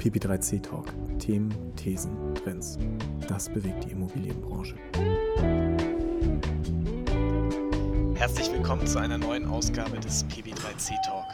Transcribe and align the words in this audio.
PP3C 0.00 0.62
Talk. 0.62 0.92
Themen, 1.18 1.76
Thesen, 1.76 2.34
Trends. 2.34 2.78
Das 3.28 3.48
bewegt 3.48 3.84
die 3.84 3.90
Immobilienbranche. 3.90 4.76
Herzlich 8.14 8.50
willkommen 8.50 8.86
zu 8.86 8.98
einer 8.98 9.18
neuen 9.18 9.46
Ausgabe 9.46 10.00
des 10.00 10.24
PB3C 10.26 11.00
Talk. 11.04 11.26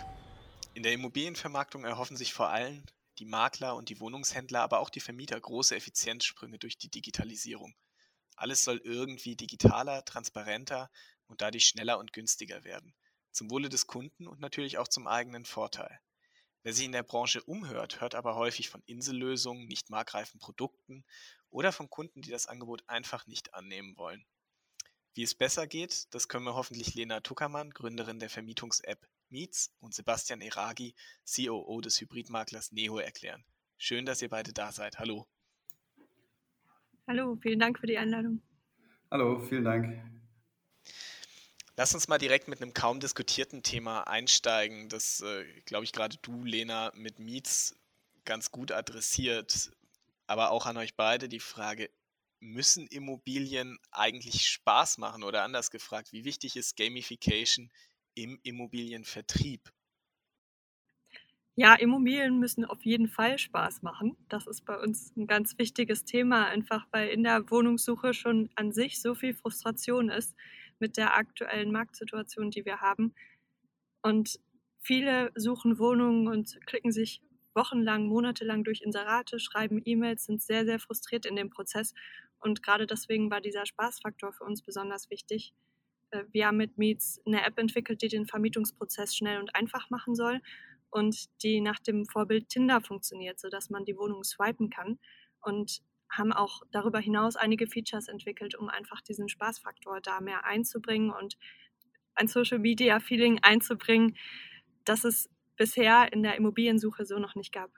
In 0.75 0.83
der 0.83 0.93
Immobilienvermarktung 0.93 1.85
erhoffen 1.85 2.17
sich 2.17 2.33
vor 2.35 2.49
allem 2.51 2.85
die 3.19 3.25
Makler 3.25 3.77
und 3.77 3.89
die 3.89 3.99
Wohnungshändler, 3.99 4.61
aber 4.61 4.81
auch 4.81 4.91
die 4.91 5.01
Vermieter 5.01 5.41
große 5.41 5.75
Effizienzsprünge 5.75 6.59
durch 6.59 6.77
die 6.77 6.91
Digitalisierung. 6.91 7.75
Alles 8.37 8.63
soll 8.63 8.81
irgendwie 8.85 9.37
digitaler, 9.37 10.05
transparenter 10.05 10.91
und 11.29 11.41
dadurch 11.41 11.67
schneller 11.67 11.99
und 11.99 12.13
günstiger 12.13 12.65
werden. 12.65 12.95
Zum 13.37 13.51
Wohle 13.51 13.69
des 13.69 13.87
Kunden 13.87 14.27
und 14.27 14.41
natürlich 14.41 14.79
auch 14.79 14.89
zum 14.89 15.07
eigenen 15.07 15.45
Vorteil. 15.45 16.01
Wer 16.63 16.73
sich 16.73 16.87
in 16.87 16.93
der 16.93 17.03
Branche 17.03 17.43
umhört, 17.43 18.01
hört 18.01 18.15
aber 18.15 18.35
häufig 18.35 18.71
von 18.71 18.83
Insellösungen, 18.87 19.67
nicht 19.67 19.91
marktreifen 19.91 20.41
Produkten 20.41 21.05
oder 21.51 21.71
von 21.71 21.91
Kunden, 21.91 22.23
die 22.23 22.31
das 22.31 22.47
Angebot 22.47 22.83
einfach 22.87 23.27
nicht 23.27 23.53
annehmen 23.53 23.95
wollen. 23.99 24.25
Wie 25.13 25.23
es 25.23 25.35
besser 25.35 25.67
geht, 25.67 26.07
das 26.15 26.29
können 26.29 26.47
wir 26.47 26.55
hoffentlich 26.55 26.95
Lena 26.95 27.21
Tuckermann, 27.21 27.73
Gründerin 27.73 28.21
der 28.21 28.31
Vermietungs-App 28.31 29.07
Meets 29.29 29.71
und 29.81 29.93
Sebastian 29.93 30.41
Eragi, 30.41 30.95
COO 31.27 31.83
des 31.83 32.01
Hybridmaklers 32.01 32.73
Neho 32.73 33.01
erklären. 33.01 33.45
Schön, 33.77 34.07
dass 34.07 34.23
ihr 34.23 34.31
beide 34.31 34.55
da 34.55 34.73
seid. 34.73 34.99
Hallo. 34.99 35.27
Hallo, 37.07 37.37
vielen 37.43 37.61
Dank 37.61 37.79
für 37.81 37.87
die 37.87 37.99
Einladung. 37.99 38.41
Hallo, 39.11 39.41
vielen 39.43 39.65
Dank. 39.65 40.17
Lass 41.77 41.95
uns 41.95 42.09
mal 42.09 42.19
direkt 42.19 42.49
mit 42.49 42.61
einem 42.63 42.73
kaum 42.75 43.01
diskutierten 43.01 43.63
Thema 43.63 44.03
einsteigen, 44.07 44.89
das, 44.89 45.21
äh, 45.21 45.45
glaube 45.63 45.85
ich, 45.85 45.93
gerade 45.93 46.17
du, 46.23 46.45
Lena, 46.45 46.91
mit 46.95 47.19
Meets 47.19 47.77
ganz 48.25 48.51
gut 48.51 48.73
adressiert. 48.73 49.73
Aber 50.27 50.51
auch 50.51 50.67
an 50.67 50.77
euch 50.79 50.97
beide 50.97 51.29
die 51.29 51.41
Frage, 51.41 51.91
müssen 52.41 52.87
Immobilien 52.89 53.79
eigentlich 53.91 54.47
Spaß 54.49 54.99
machen? 54.99 55.23
Oder 55.23 55.43
anders 55.45 55.71
gefragt, 55.71 56.13
wie 56.13 56.25
wichtig 56.25 56.57
ist 56.57 56.77
Gamification 56.77 57.71
im 58.15 58.41
Immobilienvertrieb? 58.43 59.73
Ja, 61.59 61.75
Immobilien 61.75 62.39
müssen 62.39 62.67
auf 62.67 62.85
jeden 62.85 63.09
Fall 63.09 63.39
Spaß 63.39 63.81
machen. 63.83 64.17
Das 64.29 64.47
ist 64.47 64.67
bei 64.67 64.79
uns 64.79 65.17
ein 65.17 65.27
ganz 65.27 65.57
wichtiges 65.59 66.05
Thema, 66.05 66.47
einfach 66.47 66.87
weil 66.91 67.09
in 67.09 67.23
der 67.25 67.51
Wohnungssuche 67.51 68.13
schon 68.13 68.51
an 68.57 68.73
sich 68.73 69.01
so 69.01 69.15
viel 69.15 69.33
Frustration 69.35 70.11
ist 70.11 70.35
mit 70.79 70.97
der 70.97 71.17
aktuellen 71.17 71.73
Marktsituation, 71.73 72.51
die 72.51 72.65
wir 72.65 72.81
haben. 72.81 73.15
Und 74.03 74.39
viele 74.81 75.33
suchen 75.35 75.79
Wohnungen 75.79 76.29
und 76.29 76.59
klicken 76.67 76.93
sich 76.93 77.21
wochenlang, 77.55 78.07
monatelang 78.07 78.65
durch 78.65 78.83
Inserate, 78.83 79.41
schreiben 79.41 79.81
E-Mails, 79.85 80.25
sind 80.25 80.43
sehr, 80.43 80.65
sehr 80.65 80.79
frustriert 80.79 81.27
in 81.27 81.37
dem 81.37 81.51
Prozess. 81.51 81.95
Und 82.39 82.63
gerade 82.63 82.87
deswegen 82.87 83.31
war 83.31 83.41
dieser 83.41 83.67
Spaßfaktor 83.67 84.33
für 84.33 84.45
uns 84.45 84.63
besonders 84.63 85.11
wichtig. 85.11 85.55
Äh, 86.11 86.25
wir 86.31 86.47
haben 86.47 86.59
mit 86.59 86.79
Meets 86.79 87.21
eine 87.27 87.45
App 87.45 87.59
entwickelt, 87.59 88.03
die 88.03 88.09
den 88.09 88.27
Vermietungsprozess 88.27 89.17
schnell 89.17 89.41
und 89.41 89.57
einfach 89.57 89.91
machen 89.91 90.15
soll 90.15 90.41
und 90.91 91.27
die 91.43 91.61
nach 91.61 91.81
dem 91.81 92.07
Vorbild 92.07 92.49
Tinder 92.49 92.81
funktioniert, 92.81 93.41
sodass 93.41 93.71
man 93.71 93.85
die 93.85 93.97
Wohnung 93.97 94.23
swipen 94.23 94.71
kann 94.71 94.99
und 95.41 95.83
haben 96.11 96.33
auch 96.33 96.63
darüber 96.71 97.01
hinaus 97.01 97.37
einige 97.37 97.67
Features 97.67 98.09
entwickelt, 98.09 98.55
um 98.55 98.69
einfach 98.69 99.01
diesen 99.01 99.29
Spaßfaktor 99.29 100.01
da 100.01 100.21
mehr 100.21 100.45
einzubringen 100.45 101.11
und 101.11 101.37
ein 102.15 102.29
Social 102.29 102.59
Media 102.59 103.01
Feeling 103.01 103.41
einzubringen, 103.43 104.17
das 104.85 105.05
es 105.05 105.31
bisher 105.57 106.13
in 106.13 106.23
der 106.23 106.37
Immobiliensuche 106.37 107.05
so 107.07 107.19
noch 107.19 107.35
nicht 107.35 107.53
gab. 107.53 107.71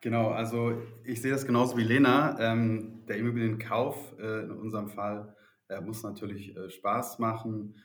Genau, 0.00 0.28
also 0.30 0.82
ich 1.02 1.22
sehe 1.22 1.32
das 1.32 1.46
genauso 1.46 1.76
wie 1.78 1.82
Lena. 1.82 2.38
Ähm, 2.38 3.06
der 3.08 3.16
Immobilienkauf 3.16 4.14
äh, 4.18 4.42
in 4.44 4.50
unserem 4.50 4.90
Fall 4.90 5.34
äh, 5.68 5.80
muss 5.80 6.02
natürlich 6.02 6.54
äh, 6.54 6.68
Spaß 6.68 7.18
machen. 7.20 7.76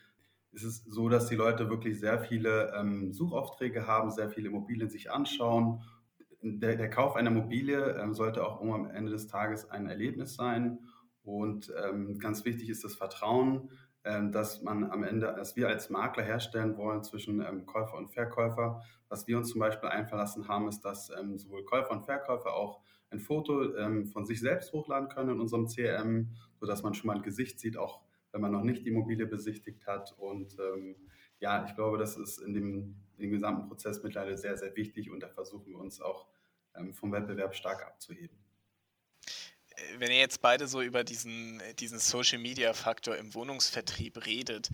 Es 0.52 0.62
ist 0.62 0.84
so, 0.92 1.08
dass 1.08 1.28
die 1.28 1.36
Leute 1.36 1.70
wirklich 1.70 1.98
sehr 1.98 2.20
viele 2.20 2.74
ähm, 2.76 3.12
Suchaufträge 3.14 3.86
haben, 3.86 4.10
sehr 4.10 4.28
viele 4.28 4.48
Immobilien 4.50 4.90
sich 4.90 5.10
anschauen. 5.10 5.82
Der, 6.42 6.76
der 6.76 6.90
Kauf 6.90 7.16
einer 7.16 7.30
Immobilie 7.30 7.98
ähm, 8.00 8.14
sollte 8.14 8.46
auch 8.46 8.60
am 8.60 8.90
Ende 8.90 9.12
des 9.12 9.26
Tages 9.26 9.70
ein 9.70 9.86
Erlebnis 9.86 10.34
sein. 10.34 10.78
Und 11.22 11.72
ähm, 11.84 12.18
ganz 12.18 12.44
wichtig 12.44 12.70
ist 12.70 12.82
das 12.82 12.94
Vertrauen. 12.94 13.70
Ähm, 14.02 14.32
dass 14.32 14.62
man 14.62 14.90
am 14.90 15.04
Ende, 15.04 15.26
dass 15.26 15.56
wir 15.56 15.68
als 15.68 15.90
Makler 15.90 16.22
herstellen 16.22 16.78
wollen 16.78 17.04
zwischen 17.04 17.42
ähm, 17.42 17.66
Käufer 17.66 17.98
und 17.98 18.08
Verkäufer. 18.08 18.82
Was 19.10 19.26
wir 19.26 19.36
uns 19.36 19.50
zum 19.50 19.60
Beispiel 19.60 19.90
einverlassen 19.90 20.48
haben, 20.48 20.68
ist, 20.68 20.80
dass 20.86 21.10
ähm, 21.10 21.36
sowohl 21.36 21.64
Käufer 21.64 21.90
und 21.90 22.06
Verkäufer 22.06 22.54
auch 22.54 22.80
ein 23.10 23.20
Foto 23.20 23.72
von 24.12 24.24
sich 24.24 24.38
selbst 24.38 24.72
hochladen 24.72 25.08
können 25.08 25.30
in 25.30 25.40
unserem 25.40 25.66
CRM, 25.66 26.28
sodass 26.60 26.84
man 26.84 26.94
schon 26.94 27.08
mal 27.08 27.16
ein 27.16 27.22
Gesicht 27.22 27.58
sieht, 27.58 27.76
auch 27.76 28.02
wenn 28.30 28.40
man 28.40 28.52
noch 28.52 28.62
nicht 28.62 28.84
die 28.84 28.90
Immobilie 28.90 29.26
besichtigt 29.26 29.84
hat. 29.88 30.14
Und 30.16 30.56
ja, 31.40 31.64
ich 31.64 31.74
glaube, 31.74 31.98
das 31.98 32.16
ist 32.16 32.38
in 32.38 32.54
dem, 32.54 32.94
dem 33.20 33.30
gesamten 33.30 33.68
Prozess 33.68 34.02
mittlerweile 34.02 34.36
sehr, 34.36 34.56
sehr 34.56 34.74
wichtig 34.76 35.10
und 35.10 35.20
da 35.20 35.28
versuchen 35.28 35.66
wir 35.66 35.78
uns 35.78 36.00
auch 36.00 36.28
vom 36.92 37.12
Wettbewerb 37.12 37.54
stark 37.54 37.84
abzuheben 37.84 38.38
wenn 39.98 40.10
ihr 40.10 40.18
jetzt 40.18 40.42
beide 40.42 40.66
so 40.66 40.82
über 40.82 41.04
diesen, 41.04 41.62
diesen 41.78 41.98
Social 41.98 42.38
Media 42.38 42.72
Faktor 42.74 43.16
im 43.16 43.34
Wohnungsvertrieb 43.34 44.26
redet, 44.26 44.70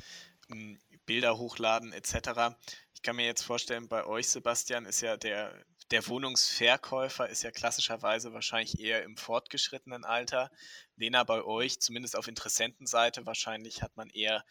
hm, 0.49 0.79
Bilder 1.05 1.39
hochladen 1.39 1.93
etc. 1.93 2.57
Ich 2.95 3.03
kann 3.03 3.17
mir 3.17 3.27
jetzt 3.27 3.43
vorstellen, 3.43 3.89
bei 3.89 4.05
euch, 4.05 4.29
Sebastian, 4.29 4.87
ist 4.87 5.01
ja 5.01 5.17
der, 5.17 5.55
der 5.91 6.07
Wohnungsverkäufer 6.09 7.29
ist 7.29 7.43
ja 7.43 7.53
klassischerweise 7.53 8.33
wahrscheinlich 8.33 8.81
eher 8.81 9.05
im 9.05 9.17
fortgeschrittenen 9.17 10.05
Alter. 10.05 10.51
Lena, 10.97 11.23
bei 11.23 11.43
euch, 11.43 11.81
zumindest 11.81 12.17
auf 12.17 12.27
Interessentenseite, 12.27 13.25
wahrscheinlich 13.25 13.83
hat 13.83 13.97
man 13.97 14.11
eher 14.11 14.45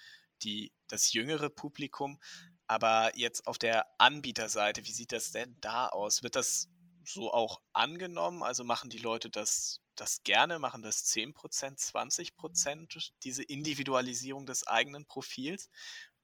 die, 0.43 0.71
das 0.87 1.11
jüngere 1.11 1.49
Publikum. 1.49 2.19
Aber 2.67 3.11
jetzt 3.15 3.47
auf 3.47 3.57
der 3.57 3.85
Anbieterseite, 3.99 4.85
wie 4.85 4.91
sieht 4.91 5.11
das 5.11 5.31
denn 5.31 5.55
da 5.61 5.87
aus? 5.87 6.23
Wird 6.23 6.35
das 6.35 6.69
so 7.03 7.31
auch 7.31 7.61
angenommen? 7.73 8.43
Also 8.43 8.63
machen 8.63 8.89
die 8.89 8.97
Leute 8.97 9.29
das 9.29 9.81
das 9.95 10.23
gerne, 10.23 10.59
machen 10.59 10.81
das 10.81 11.05
10%, 11.05 11.33
20%, 11.33 13.11
diese 13.23 13.43
Individualisierung 13.43 14.45
des 14.45 14.67
eigenen 14.67 15.05
Profils? 15.05 15.69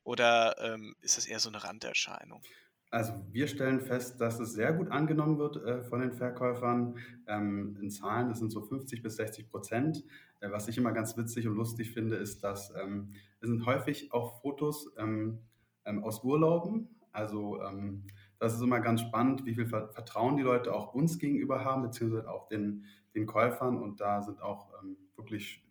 Oder 0.04 0.56
ähm, 0.60 0.96
ist 1.02 1.18
es 1.18 1.28
eher 1.28 1.40
so 1.40 1.50
eine 1.50 1.64
Randerscheinung? 1.64 2.42
Also 2.90 3.14
wir 3.32 3.48
stellen 3.48 3.80
fest, 3.80 4.20
dass 4.20 4.40
es 4.40 4.52
sehr 4.52 4.74
gut 4.74 4.90
angenommen 4.90 5.38
wird 5.38 5.58
äh, 5.58 5.82
von 5.82 6.02
den 6.02 6.12
Verkäufern. 6.12 6.98
Ähm, 7.28 7.78
in 7.80 7.90
Zahlen, 7.90 8.30
das 8.30 8.40
sind 8.40 8.52
so 8.52 8.62
50 8.62 9.02
bis 9.02 9.16
60 9.16 9.50
Prozent. 9.50 10.04
Äh, 10.42 10.52
was 10.52 10.68
ich 10.68 10.78
immer 10.78 10.92
ganz 10.92 11.16
witzig 11.16 11.48
und 11.48 11.56
lustig 11.56 11.92
finde, 11.94 12.18
ist, 12.18 12.44
dass 12.44 12.74
ähm, 12.76 13.14
es 13.40 13.48
sind 13.48 13.66
häufig 13.66 14.12
auch 14.12 14.42
Fotos 14.42 14.92
ähm, 14.98 15.40
ähm 15.86 16.04
aus 16.04 16.24
Urlauben. 16.24 16.90
Also 17.12 17.62
ähm, 17.62 18.06
das 18.40 18.54
ist 18.54 18.62
immer 18.62 18.80
ganz 18.80 19.02
spannend, 19.02 19.46
wie 19.46 19.54
viel 19.54 19.68
Vertrauen 19.68 20.38
die 20.38 20.44
Leute 20.44 20.74
auch 20.74 20.94
uns 20.94 21.20
gegenüber 21.20 21.64
haben, 21.64 21.84
beziehungsweise 21.84 22.30
auch 22.30 22.48
den 22.48 22.86
den 23.16 23.26
Käufern 23.26 23.82
und 23.82 24.00
da 24.00 24.22
sind 24.22 24.42
auch 24.42 24.72
ähm, 24.82 24.98
wirklich 25.16 25.64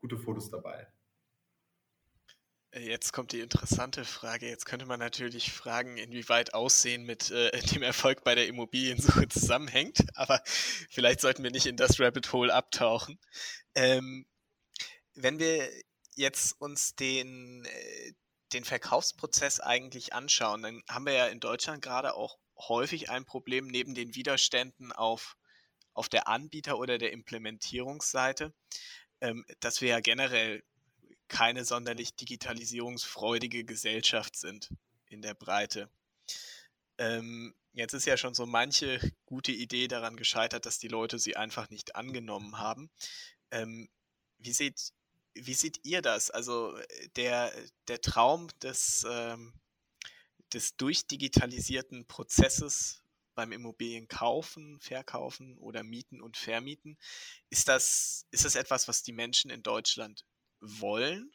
gute 0.00 0.18
Fotos 0.18 0.50
dabei. 0.50 0.86
Äh, 2.72 2.88
jetzt 2.88 3.12
kommt 3.12 3.32
die 3.32 3.40
interessante 3.40 4.04
Frage. 4.04 4.48
Jetzt 4.48 4.66
könnte 4.66 4.86
man 4.86 4.98
natürlich 4.98 5.52
fragen, 5.52 5.96
inwieweit 5.96 6.54
Aussehen 6.54 7.04
mit 7.04 7.30
äh, 7.30 7.58
dem 7.74 7.82
Erfolg 7.82 8.24
bei 8.24 8.34
der 8.34 8.48
Immobiliensuche 8.48 9.28
zusammenhängt. 9.28 10.04
Aber 10.14 10.40
vielleicht 10.44 11.20
sollten 11.20 11.42
wir 11.42 11.50
nicht 11.50 11.66
in 11.66 11.76
das 11.76 12.00
Rabbit 12.00 12.32
Hole 12.32 12.52
abtauchen. 12.52 13.18
Ähm, 13.74 14.26
wenn 15.14 15.38
wir 15.38 15.68
jetzt 16.16 16.60
uns 16.60 16.96
den, 16.96 17.64
äh, 17.64 18.12
den 18.54 18.64
Verkaufsprozess 18.64 19.60
eigentlich 19.60 20.14
anschauen, 20.14 20.62
dann 20.62 20.82
haben 20.88 21.06
wir 21.06 21.12
ja 21.12 21.26
in 21.26 21.40
Deutschland 21.40 21.82
gerade 21.82 22.14
auch 22.14 22.38
häufig 22.56 23.10
ein 23.10 23.24
Problem 23.24 23.66
neben 23.66 23.94
den 23.94 24.14
Widerständen 24.14 24.92
auf 24.92 25.36
auf 25.94 26.08
der 26.08 26.28
Anbieter- 26.28 26.78
oder 26.78 26.98
der 26.98 27.12
Implementierungsseite, 27.12 28.52
ähm, 29.20 29.46
dass 29.60 29.80
wir 29.80 29.88
ja 29.90 30.00
generell 30.00 30.62
keine 31.28 31.64
sonderlich 31.64 32.14
digitalisierungsfreudige 32.16 33.64
Gesellschaft 33.64 34.36
sind 34.36 34.70
in 35.06 35.22
der 35.22 35.34
Breite. 35.34 35.88
Ähm, 36.98 37.54
jetzt 37.72 37.94
ist 37.94 38.06
ja 38.06 38.16
schon 38.16 38.34
so 38.34 38.44
manche 38.44 39.00
gute 39.24 39.52
Idee 39.52 39.88
daran 39.88 40.16
gescheitert, 40.16 40.66
dass 40.66 40.78
die 40.78 40.88
Leute 40.88 41.18
sie 41.18 41.36
einfach 41.36 41.70
nicht 41.70 41.96
angenommen 41.96 42.58
haben. 42.58 42.90
Ähm, 43.50 43.88
wie, 44.38 44.52
seht, 44.52 44.92
wie 45.34 45.54
seht 45.54 45.80
ihr 45.84 46.02
das? 46.02 46.30
Also 46.30 46.78
der, 47.16 47.52
der 47.88 48.00
Traum 48.00 48.48
des, 48.62 49.06
ähm, 49.08 49.52
des 50.52 50.76
durchdigitalisierten 50.76 52.06
Prozesses 52.06 53.02
beim 53.34 53.52
Immobilien 53.52 54.08
kaufen, 54.08 54.78
verkaufen 54.80 55.58
oder 55.58 55.82
mieten 55.82 56.20
und 56.20 56.36
vermieten. 56.36 56.96
Ist 57.50 57.68
das, 57.68 58.26
ist 58.30 58.44
das 58.44 58.54
etwas, 58.54 58.86
was 58.86 59.02
die 59.02 59.12
Menschen 59.12 59.50
in 59.50 59.62
Deutschland 59.62 60.24
wollen? 60.60 61.32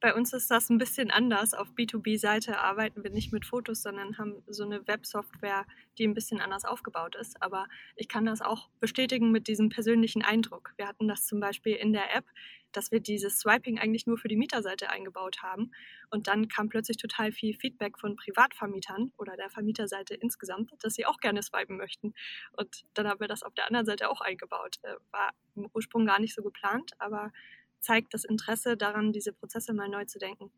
Bei 0.00 0.14
uns 0.14 0.32
ist 0.32 0.50
das 0.50 0.70
ein 0.70 0.78
bisschen 0.78 1.10
anders. 1.10 1.52
Auf 1.52 1.68
B2B-Seite 1.72 2.58
arbeiten 2.58 3.04
wir 3.04 3.10
nicht 3.10 3.34
mit 3.34 3.44
Fotos, 3.44 3.82
sondern 3.82 4.16
haben 4.16 4.42
so 4.46 4.64
eine 4.64 4.86
Websoftware, 4.86 5.66
die 5.98 6.08
ein 6.08 6.14
bisschen 6.14 6.40
anders 6.40 6.64
aufgebaut 6.64 7.16
ist. 7.16 7.42
Aber 7.42 7.66
ich 7.96 8.08
kann 8.08 8.24
das 8.24 8.40
auch 8.40 8.70
bestätigen 8.80 9.30
mit 9.30 9.46
diesem 9.46 9.68
persönlichen 9.68 10.22
Eindruck. 10.22 10.72
Wir 10.78 10.88
hatten 10.88 11.06
das 11.06 11.26
zum 11.26 11.38
Beispiel 11.38 11.74
in 11.74 11.92
der 11.92 12.16
App, 12.16 12.24
dass 12.72 12.90
wir 12.90 13.00
dieses 13.00 13.38
Swiping 13.40 13.78
eigentlich 13.78 14.06
nur 14.06 14.16
für 14.16 14.28
die 14.28 14.36
Mieterseite 14.36 14.88
eingebaut 14.88 15.42
haben. 15.42 15.72
Und 16.08 16.28
dann 16.28 16.48
kam 16.48 16.70
plötzlich 16.70 16.96
total 16.96 17.30
viel 17.30 17.54
Feedback 17.54 17.98
von 17.98 18.16
Privatvermietern 18.16 19.12
oder 19.18 19.36
der 19.36 19.50
Vermieterseite 19.50 20.14
insgesamt, 20.14 20.72
dass 20.82 20.94
sie 20.94 21.04
auch 21.04 21.18
gerne 21.18 21.42
swipen 21.42 21.76
möchten. 21.76 22.14
Und 22.52 22.84
dann 22.94 23.06
haben 23.06 23.20
wir 23.20 23.28
das 23.28 23.42
auf 23.42 23.54
der 23.54 23.66
anderen 23.66 23.84
Seite 23.84 24.08
auch 24.08 24.22
eingebaut. 24.22 24.76
Äh, 24.82 24.94
war 25.10 25.32
im 25.56 25.68
Ursprung 25.74 26.06
gar 26.06 26.20
nicht 26.20 26.34
so 26.34 26.42
geplant, 26.42 26.92
aber 26.98 27.32
zeigt 27.80 28.14
das 28.14 28.24
Interesse 28.24 28.76
daran, 28.76 29.12
diese 29.12 29.32
Prozesse 29.32 29.72
mal 29.72 29.88
neu 29.88 30.04
zu 30.04 30.18
denken. 30.18 30.50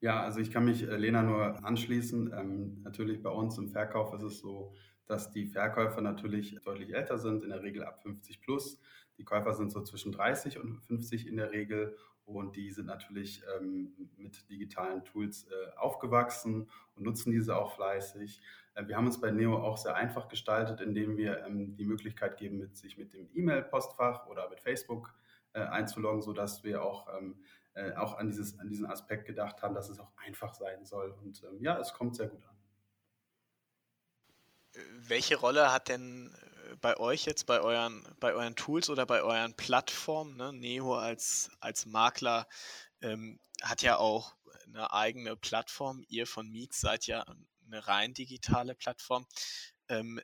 Ja, 0.00 0.22
also 0.22 0.40
ich 0.40 0.50
kann 0.50 0.66
mich 0.66 0.82
äh, 0.82 0.96
Lena 0.96 1.22
nur 1.22 1.64
anschließen. 1.64 2.32
Ähm, 2.36 2.82
natürlich 2.82 3.22
bei 3.22 3.30
uns 3.30 3.56
im 3.56 3.70
Verkauf 3.70 4.12
ist 4.14 4.22
es 4.22 4.38
so, 4.40 4.74
dass 5.06 5.30
die 5.30 5.46
Verkäufer 5.46 6.00
natürlich 6.00 6.58
deutlich 6.62 6.94
älter 6.94 7.18
sind, 7.18 7.42
in 7.42 7.50
der 7.50 7.62
Regel 7.62 7.84
ab 7.84 8.02
50 8.02 8.40
plus. 8.40 8.80
Die 9.18 9.24
Käufer 9.24 9.54
sind 9.54 9.70
so 9.70 9.82
zwischen 9.82 10.12
30 10.12 10.58
und 10.58 10.76
50 10.82 11.26
in 11.26 11.36
der 11.36 11.52
Regel 11.52 11.96
und 12.26 12.56
die 12.56 12.70
sind 12.70 12.86
natürlich 12.86 13.42
ähm, 13.56 13.92
mit 14.16 14.48
digitalen 14.50 15.04
Tools 15.04 15.46
äh, 15.46 15.76
aufgewachsen 15.76 16.68
und 16.96 17.04
nutzen 17.04 17.30
diese 17.30 17.56
auch 17.56 17.74
fleißig. 17.74 18.40
Äh, 18.74 18.86
wir 18.86 18.96
haben 18.96 19.06
uns 19.06 19.20
bei 19.20 19.30
Neo 19.30 19.56
auch 19.56 19.76
sehr 19.76 19.94
einfach 19.94 20.28
gestaltet, 20.28 20.80
indem 20.80 21.16
wir 21.16 21.44
ähm, 21.44 21.76
die 21.76 21.84
Möglichkeit 21.84 22.36
geben, 22.38 22.58
mit, 22.58 22.76
sich 22.76 22.96
mit 22.96 23.12
dem 23.12 23.28
E-Mail-Postfach 23.34 24.26
oder 24.26 24.48
mit 24.48 24.60
Facebook 24.60 25.14
äh, 25.54 25.60
einzuloggen, 25.60 26.20
sodass 26.20 26.62
wir 26.64 26.82
auch, 26.82 27.08
ähm, 27.16 27.42
äh, 27.74 27.92
auch 27.94 28.18
an, 28.18 28.28
dieses, 28.28 28.58
an 28.58 28.68
diesen 28.68 28.86
Aspekt 28.86 29.24
gedacht 29.26 29.62
haben, 29.62 29.74
dass 29.74 29.88
es 29.88 29.98
auch 29.98 30.12
einfach 30.16 30.54
sein 30.54 30.84
soll. 30.84 31.10
Und 31.12 31.42
ähm, 31.44 31.62
ja, 31.62 31.78
es 31.78 31.92
kommt 31.92 32.16
sehr 32.16 32.28
gut 32.28 32.44
an. 32.44 32.56
Welche 35.06 35.36
Rolle 35.36 35.72
hat 35.72 35.88
denn 35.88 36.34
äh, 36.70 36.76
bei 36.80 36.96
euch 36.96 37.24
jetzt, 37.24 37.46
bei 37.46 37.60
euren, 37.60 38.04
bei 38.20 38.34
euren 38.34 38.56
Tools 38.56 38.90
oder 38.90 39.06
bei 39.06 39.22
euren 39.22 39.54
Plattformen, 39.54 40.36
ne? 40.36 40.52
Neo 40.52 40.96
als, 40.96 41.50
als 41.60 41.86
Makler 41.86 42.46
ähm, 43.00 43.38
hat 43.62 43.82
ja 43.82 43.96
auch 43.96 44.34
eine 44.66 44.92
eigene 44.92 45.36
Plattform. 45.36 46.04
Ihr 46.08 46.26
von 46.26 46.50
Meets 46.50 46.80
seid 46.80 47.06
ja 47.06 47.24
eine 47.66 47.86
rein 47.86 48.14
digitale 48.14 48.74
Plattform. 48.74 49.26
Ähm, 49.88 50.20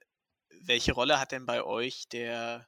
welche 0.63 0.93
Rolle 0.93 1.21
hat 1.21 1.33
denn 1.33 1.47
bei 1.47 1.63
euch 1.63 2.09
der, 2.09 2.67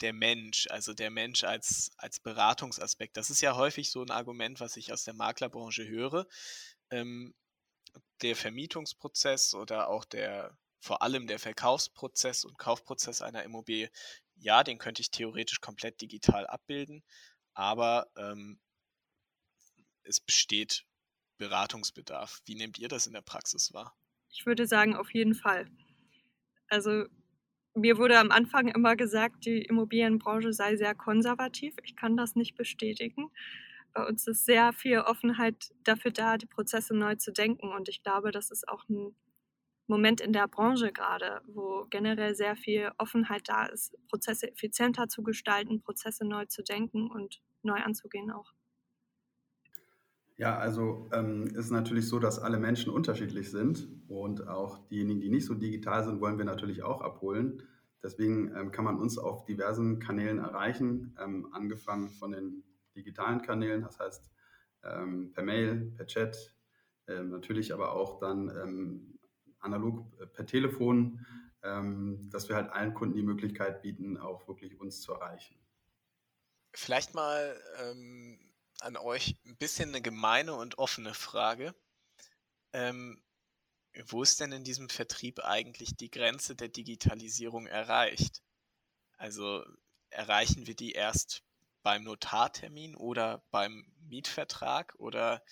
der 0.00 0.12
Mensch, 0.12 0.66
also 0.70 0.94
der 0.94 1.10
Mensch 1.10 1.44
als, 1.44 1.90
als 1.96 2.20
Beratungsaspekt. 2.20 3.16
Das 3.16 3.30
ist 3.30 3.40
ja 3.40 3.56
häufig 3.56 3.90
so 3.90 4.02
ein 4.02 4.10
Argument, 4.10 4.60
was 4.60 4.76
ich 4.76 4.92
aus 4.92 5.04
der 5.04 5.14
Maklerbranche 5.14 5.86
höre. 5.86 6.26
Ähm, 6.90 7.34
der 8.22 8.36
Vermietungsprozess 8.36 9.54
oder 9.54 9.88
auch 9.88 10.04
der, 10.04 10.56
vor 10.80 11.02
allem 11.02 11.26
der 11.26 11.38
Verkaufsprozess 11.38 12.44
und 12.44 12.58
Kaufprozess 12.58 13.22
einer 13.22 13.42
Immobilie, 13.42 13.90
ja, 14.36 14.64
den 14.64 14.78
könnte 14.78 15.02
ich 15.02 15.10
theoretisch 15.10 15.60
komplett 15.60 16.00
digital 16.00 16.46
abbilden, 16.46 17.02
aber 17.52 18.10
ähm, 18.16 18.60
es 20.02 20.20
besteht 20.20 20.84
Beratungsbedarf. 21.38 22.40
Wie 22.44 22.54
nehmt 22.54 22.78
ihr 22.78 22.88
das 22.88 23.06
in 23.06 23.12
der 23.12 23.22
Praxis 23.22 23.72
wahr? 23.72 23.96
Ich 24.30 24.46
würde 24.46 24.66
sagen, 24.66 24.94
auf 24.94 25.12
jeden 25.12 25.34
Fall. 25.34 25.70
Also 26.68 27.06
mir 27.74 27.98
wurde 27.98 28.18
am 28.18 28.30
Anfang 28.30 28.68
immer 28.68 28.96
gesagt, 28.96 29.44
die 29.44 29.62
Immobilienbranche 29.62 30.52
sei 30.52 30.76
sehr 30.76 30.94
konservativ. 30.94 31.74
Ich 31.84 31.96
kann 31.96 32.16
das 32.16 32.34
nicht 32.34 32.56
bestätigen. 32.56 33.30
Bei 33.92 34.06
uns 34.06 34.26
ist 34.26 34.44
sehr 34.44 34.72
viel 34.72 35.00
Offenheit 35.00 35.72
dafür 35.84 36.12
da, 36.12 36.36
die 36.36 36.46
Prozesse 36.46 36.94
neu 36.94 37.16
zu 37.16 37.32
denken. 37.32 37.72
Und 37.72 37.88
ich 37.88 38.02
glaube, 38.02 38.30
das 38.30 38.50
ist 38.50 38.68
auch 38.68 38.88
ein 38.88 39.14
Moment 39.88 40.20
in 40.20 40.32
der 40.32 40.46
Branche 40.46 40.92
gerade, 40.92 41.42
wo 41.48 41.86
generell 41.90 42.34
sehr 42.36 42.54
viel 42.54 42.92
Offenheit 42.98 43.42
da 43.48 43.66
ist, 43.66 43.96
Prozesse 44.08 44.48
effizienter 44.48 45.08
zu 45.08 45.22
gestalten, 45.22 45.82
Prozesse 45.82 46.24
neu 46.24 46.44
zu 46.46 46.62
denken 46.62 47.10
und 47.10 47.40
neu 47.62 47.80
anzugehen 47.80 48.30
auch. 48.30 48.52
Ja, 50.40 50.56
also 50.56 51.06
ähm, 51.12 51.48
ist 51.48 51.70
natürlich 51.70 52.08
so, 52.08 52.18
dass 52.18 52.38
alle 52.38 52.58
Menschen 52.58 52.90
unterschiedlich 52.90 53.50
sind 53.50 53.86
und 54.08 54.48
auch 54.48 54.78
diejenigen, 54.88 55.20
die 55.20 55.28
nicht 55.28 55.44
so 55.44 55.52
digital 55.52 56.02
sind, 56.02 56.22
wollen 56.22 56.38
wir 56.38 56.46
natürlich 56.46 56.82
auch 56.82 57.02
abholen. 57.02 57.62
Deswegen 58.02 58.50
ähm, 58.56 58.70
kann 58.70 58.86
man 58.86 58.98
uns 58.98 59.18
auf 59.18 59.44
diversen 59.44 59.98
Kanälen 59.98 60.38
erreichen, 60.38 61.14
ähm, 61.20 61.52
angefangen 61.52 62.08
von 62.08 62.32
den 62.32 62.64
digitalen 62.96 63.42
Kanälen, 63.42 63.82
das 63.82 63.98
heißt 63.98 64.30
ähm, 64.84 65.30
per 65.34 65.44
Mail, 65.44 65.92
per 65.94 66.06
Chat, 66.06 66.56
ähm, 67.06 67.28
natürlich 67.28 67.74
aber 67.74 67.92
auch 67.92 68.18
dann 68.18 68.48
ähm, 68.48 69.18
analog 69.58 70.06
äh, 70.22 70.26
per 70.26 70.46
Telefon, 70.46 71.26
dass 71.62 72.48
wir 72.48 72.56
halt 72.56 72.70
allen 72.72 72.94
Kunden 72.94 73.16
die 73.16 73.22
Möglichkeit 73.22 73.82
bieten, 73.82 74.16
auch 74.16 74.48
wirklich 74.48 74.80
uns 74.80 75.02
zu 75.02 75.12
erreichen. 75.12 75.56
Vielleicht 76.72 77.14
mal 77.14 77.54
an 78.82 78.96
euch 78.96 79.36
ein 79.44 79.56
bisschen 79.56 79.90
eine 79.90 80.02
gemeine 80.02 80.54
und 80.54 80.78
offene 80.78 81.14
Frage. 81.14 81.74
Ähm, 82.72 83.22
wo 84.06 84.22
ist 84.22 84.40
denn 84.40 84.52
in 84.52 84.64
diesem 84.64 84.88
Vertrieb 84.88 85.40
eigentlich 85.40 85.96
die 85.96 86.10
Grenze 86.10 86.54
der 86.54 86.68
Digitalisierung 86.68 87.66
erreicht? 87.66 88.42
Also 89.16 89.64
erreichen 90.10 90.66
wir 90.66 90.74
die 90.74 90.92
erst 90.92 91.42
beim 91.82 92.04
Notartermin 92.04 92.94
oder 92.94 93.42
beim 93.50 93.84
Mietvertrag 94.08 94.94
oder 94.98 95.42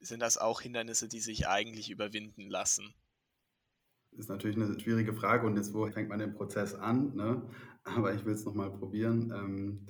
sind 0.00 0.20
das 0.20 0.36
auch 0.36 0.60
Hindernisse, 0.60 1.08
die 1.08 1.20
sich 1.20 1.48
eigentlich 1.48 1.90
überwinden 1.90 2.48
lassen? 2.48 2.94
Das 4.10 4.20
ist 4.20 4.28
natürlich 4.28 4.56
eine 4.56 4.78
schwierige 4.80 5.14
Frage 5.14 5.46
und 5.46 5.56
jetzt, 5.56 5.74
wo 5.74 5.86
fängt 5.90 6.08
man 6.08 6.18
den 6.18 6.34
Prozess 6.34 6.74
an? 6.74 7.14
Ne? 7.14 7.42
Aber 7.84 8.14
ich 8.14 8.24
will 8.24 8.34
es 8.34 8.44
nochmal 8.44 8.70
probieren. 8.70 9.30
Ähm, 9.30 9.86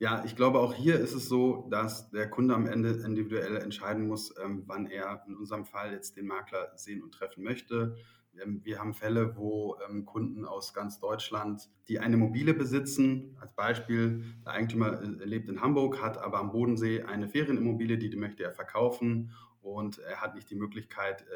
ja, 0.00 0.24
ich 0.24 0.34
glaube, 0.34 0.60
auch 0.60 0.72
hier 0.72 0.98
ist 0.98 1.12
es 1.12 1.28
so, 1.28 1.68
dass 1.70 2.10
der 2.10 2.28
Kunde 2.30 2.54
am 2.54 2.66
Ende 2.66 2.88
individuell 3.04 3.58
entscheiden 3.58 4.08
muss, 4.08 4.34
ähm, 4.42 4.62
wann 4.66 4.86
er 4.86 5.22
in 5.28 5.36
unserem 5.36 5.66
Fall 5.66 5.92
jetzt 5.92 6.16
den 6.16 6.26
Makler 6.26 6.72
sehen 6.74 7.02
und 7.02 7.12
treffen 7.12 7.44
möchte. 7.44 7.96
Ähm, 8.42 8.62
wir 8.64 8.78
haben 8.78 8.94
Fälle, 8.94 9.36
wo 9.36 9.76
ähm, 9.86 10.06
Kunden 10.06 10.46
aus 10.46 10.72
ganz 10.72 11.00
Deutschland, 11.00 11.68
die 11.86 11.98
eine 11.98 12.14
Immobilie 12.14 12.54
besitzen, 12.54 13.36
als 13.42 13.54
Beispiel, 13.54 14.24
der 14.46 14.54
Eigentümer 14.54 15.02
äh, 15.02 15.24
lebt 15.26 15.50
in 15.50 15.60
Hamburg, 15.60 16.00
hat 16.00 16.16
aber 16.16 16.38
am 16.38 16.50
Bodensee 16.50 17.02
eine 17.02 17.28
Ferienimmobilie, 17.28 17.98
die 17.98 18.16
möchte 18.16 18.42
er 18.42 18.54
verkaufen 18.54 19.32
und 19.60 19.98
er 19.98 20.22
hat 20.22 20.34
nicht 20.34 20.48
die 20.48 20.54
Möglichkeit, 20.54 21.26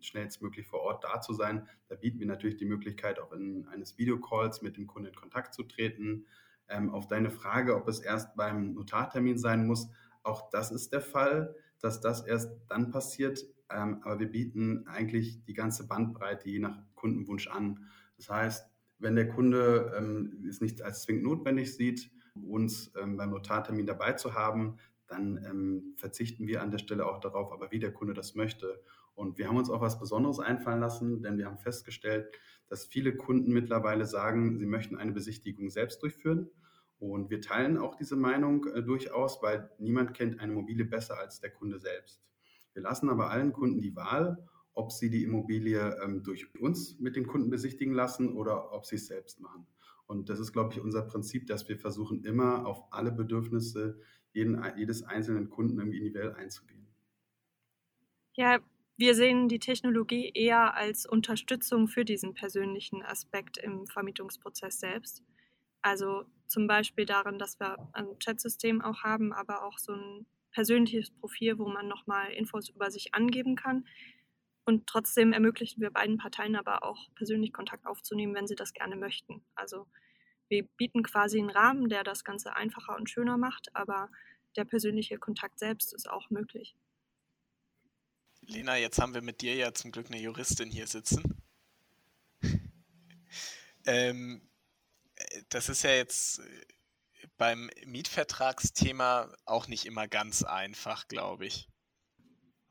schnellstmöglich 0.00 0.66
vor 0.66 0.80
Ort 0.80 1.04
da 1.04 1.20
zu 1.20 1.32
sein. 1.34 1.68
Da 1.88 1.94
bieten 1.94 2.18
wir 2.18 2.26
natürlich 2.26 2.56
die 2.56 2.64
Möglichkeit, 2.64 3.20
auch 3.20 3.30
in 3.32 3.68
eines 3.68 3.96
Videocalls 3.96 4.60
mit 4.60 4.76
dem 4.76 4.88
Kunden 4.88 5.10
in 5.10 5.14
Kontakt 5.14 5.54
zu 5.54 5.62
treten 5.62 6.26
ähm, 6.70 6.90
auf 6.90 7.08
deine 7.08 7.30
Frage, 7.30 7.76
ob 7.76 7.88
es 7.88 8.00
erst 8.00 8.34
beim 8.36 8.74
Notartermin 8.74 9.38
sein 9.38 9.66
muss, 9.66 9.88
auch 10.22 10.50
das 10.50 10.70
ist 10.70 10.92
der 10.92 11.00
Fall, 11.00 11.54
dass 11.80 12.00
das 12.00 12.26
erst 12.26 12.52
dann 12.68 12.90
passiert. 12.90 13.44
Ähm, 13.70 14.00
aber 14.02 14.20
wir 14.20 14.30
bieten 14.30 14.86
eigentlich 14.86 15.44
die 15.44 15.54
ganze 15.54 15.86
Bandbreite 15.86 16.48
je 16.48 16.58
nach 16.58 16.76
Kundenwunsch 16.94 17.48
an. 17.48 17.86
Das 18.16 18.28
heißt, 18.28 18.70
wenn 18.98 19.16
der 19.16 19.28
Kunde 19.28 19.92
ähm, 19.96 20.44
es 20.48 20.60
nicht 20.60 20.82
als 20.82 21.02
zwingend 21.02 21.24
notwendig 21.24 21.74
sieht, 21.74 22.10
uns 22.34 22.92
ähm, 23.00 23.16
beim 23.16 23.30
Notartermin 23.30 23.86
dabei 23.86 24.12
zu 24.12 24.34
haben, 24.34 24.76
dann 25.06 25.42
ähm, 25.44 25.94
verzichten 25.96 26.46
wir 26.46 26.62
an 26.62 26.70
der 26.70 26.78
Stelle 26.78 27.06
auch 27.06 27.18
darauf, 27.18 27.52
aber 27.52 27.70
wie 27.70 27.78
der 27.78 27.92
Kunde 27.92 28.14
das 28.14 28.34
möchte. 28.34 28.80
Und 29.14 29.38
wir 29.38 29.48
haben 29.48 29.56
uns 29.56 29.70
auch 29.70 29.80
was 29.80 29.98
Besonderes 29.98 30.38
einfallen 30.38 30.80
lassen, 30.80 31.22
denn 31.22 31.36
wir 31.36 31.46
haben 31.46 31.58
festgestellt, 31.58 32.32
dass 32.70 32.86
viele 32.86 33.14
Kunden 33.14 33.52
mittlerweile 33.52 34.06
sagen, 34.06 34.58
sie 34.58 34.66
möchten 34.66 34.96
eine 34.96 35.12
Besichtigung 35.12 35.68
selbst 35.70 36.02
durchführen. 36.02 36.48
Und 37.00 37.30
wir 37.30 37.40
teilen 37.40 37.76
auch 37.76 37.96
diese 37.96 38.16
Meinung 38.16 38.66
äh, 38.68 38.82
durchaus, 38.82 39.42
weil 39.42 39.70
niemand 39.78 40.14
kennt 40.14 40.38
eine 40.38 40.52
Immobilie 40.52 40.84
besser 40.84 41.18
als 41.18 41.40
der 41.40 41.50
Kunde 41.50 41.80
selbst. 41.80 42.22
Wir 42.72 42.82
lassen 42.82 43.08
aber 43.08 43.30
allen 43.30 43.52
Kunden 43.52 43.80
die 43.80 43.96
Wahl, 43.96 44.46
ob 44.72 44.92
sie 44.92 45.10
die 45.10 45.24
Immobilie 45.24 45.98
ähm, 46.02 46.22
durch 46.22 46.54
uns 46.60 46.98
mit 47.00 47.16
den 47.16 47.26
Kunden 47.26 47.50
besichtigen 47.50 47.92
lassen 47.92 48.36
oder 48.36 48.72
ob 48.72 48.86
sie 48.86 48.96
es 48.96 49.08
selbst 49.08 49.40
machen. 49.40 49.66
Und 50.06 50.28
das 50.28 50.38
ist, 50.38 50.52
glaube 50.52 50.72
ich, 50.72 50.80
unser 50.80 51.02
Prinzip, 51.02 51.46
dass 51.46 51.68
wir 51.68 51.78
versuchen, 51.78 52.24
immer 52.24 52.66
auf 52.66 52.84
alle 52.92 53.10
Bedürfnisse 53.10 54.00
jeden, 54.32 54.62
jedes 54.76 55.02
einzelnen 55.02 55.50
Kunden 55.50 55.80
individuell 55.80 56.34
einzugehen. 56.34 56.86
Ja, 58.34 58.60
wir 59.00 59.14
sehen 59.14 59.48
die 59.48 59.58
Technologie 59.58 60.30
eher 60.34 60.74
als 60.74 61.06
Unterstützung 61.06 61.88
für 61.88 62.04
diesen 62.04 62.34
persönlichen 62.34 63.02
Aspekt 63.02 63.56
im 63.56 63.86
Vermietungsprozess 63.86 64.78
selbst. 64.78 65.24
Also 65.80 66.24
zum 66.48 66.66
Beispiel 66.66 67.06
darin, 67.06 67.38
dass 67.38 67.58
wir 67.58 67.78
ein 67.94 68.18
Chatsystem 68.18 68.82
auch 68.82 69.02
haben, 69.02 69.32
aber 69.32 69.64
auch 69.64 69.78
so 69.78 69.94
ein 69.94 70.26
persönliches 70.52 71.12
Profil, 71.12 71.58
wo 71.58 71.66
man 71.66 71.88
nochmal 71.88 72.30
Infos 72.32 72.68
über 72.68 72.90
sich 72.90 73.14
angeben 73.14 73.56
kann. 73.56 73.86
Und 74.66 74.86
trotzdem 74.86 75.32
ermöglichen 75.32 75.80
wir 75.80 75.90
beiden 75.90 76.18
Parteien 76.18 76.54
aber 76.54 76.84
auch 76.84 77.08
persönlich 77.14 77.54
Kontakt 77.54 77.86
aufzunehmen, 77.86 78.34
wenn 78.34 78.46
sie 78.46 78.54
das 78.54 78.74
gerne 78.74 78.96
möchten. 78.96 79.42
Also 79.54 79.86
wir 80.50 80.64
bieten 80.76 81.02
quasi 81.02 81.38
einen 81.38 81.48
Rahmen, 81.48 81.88
der 81.88 82.04
das 82.04 82.22
Ganze 82.22 82.54
einfacher 82.54 82.96
und 82.96 83.08
schöner 83.08 83.38
macht, 83.38 83.74
aber 83.74 84.10
der 84.56 84.66
persönliche 84.66 85.16
Kontakt 85.16 85.58
selbst 85.58 85.94
ist 85.94 86.10
auch 86.10 86.28
möglich. 86.28 86.76
Lena, 88.50 88.76
jetzt 88.76 89.00
haben 89.00 89.14
wir 89.14 89.22
mit 89.22 89.42
dir 89.42 89.54
ja 89.54 89.72
zum 89.72 89.92
Glück 89.92 90.06
eine 90.08 90.20
Juristin 90.20 90.70
hier 90.70 90.88
sitzen. 90.88 91.40
ähm, 93.86 94.42
das 95.50 95.68
ist 95.68 95.84
ja 95.84 95.90
jetzt 95.90 96.42
beim 97.38 97.70
Mietvertragsthema 97.86 99.32
auch 99.44 99.68
nicht 99.68 99.86
immer 99.86 100.08
ganz 100.08 100.42
einfach, 100.42 101.06
glaube 101.06 101.46
ich. 101.46 101.68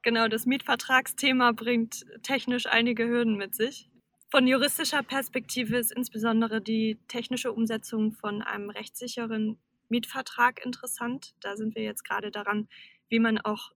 Genau, 0.01 0.27
das 0.27 0.45
Mietvertragsthema 0.45 1.53
bringt 1.53 2.05
technisch 2.23 2.65
einige 2.65 3.07
Hürden 3.07 3.37
mit 3.37 3.55
sich. 3.55 3.89
Von 4.29 4.47
juristischer 4.47 5.01
Perspektive 5.01 5.77
ist 5.77 5.91
insbesondere 5.91 6.61
die 6.61 6.99
technische 7.07 7.53
Umsetzung 7.53 8.11
von 8.11 8.41
einem 8.41 8.69
rechtssicheren 8.69 9.59
Mietvertrag 9.87 10.63
interessant. 10.63 11.35
Da 11.39 11.55
sind 11.55 11.75
wir 11.75 11.83
jetzt 11.83 12.03
gerade 12.03 12.31
daran, 12.31 12.67
wie 13.07 13.19
man 13.19 13.39
auch 13.39 13.71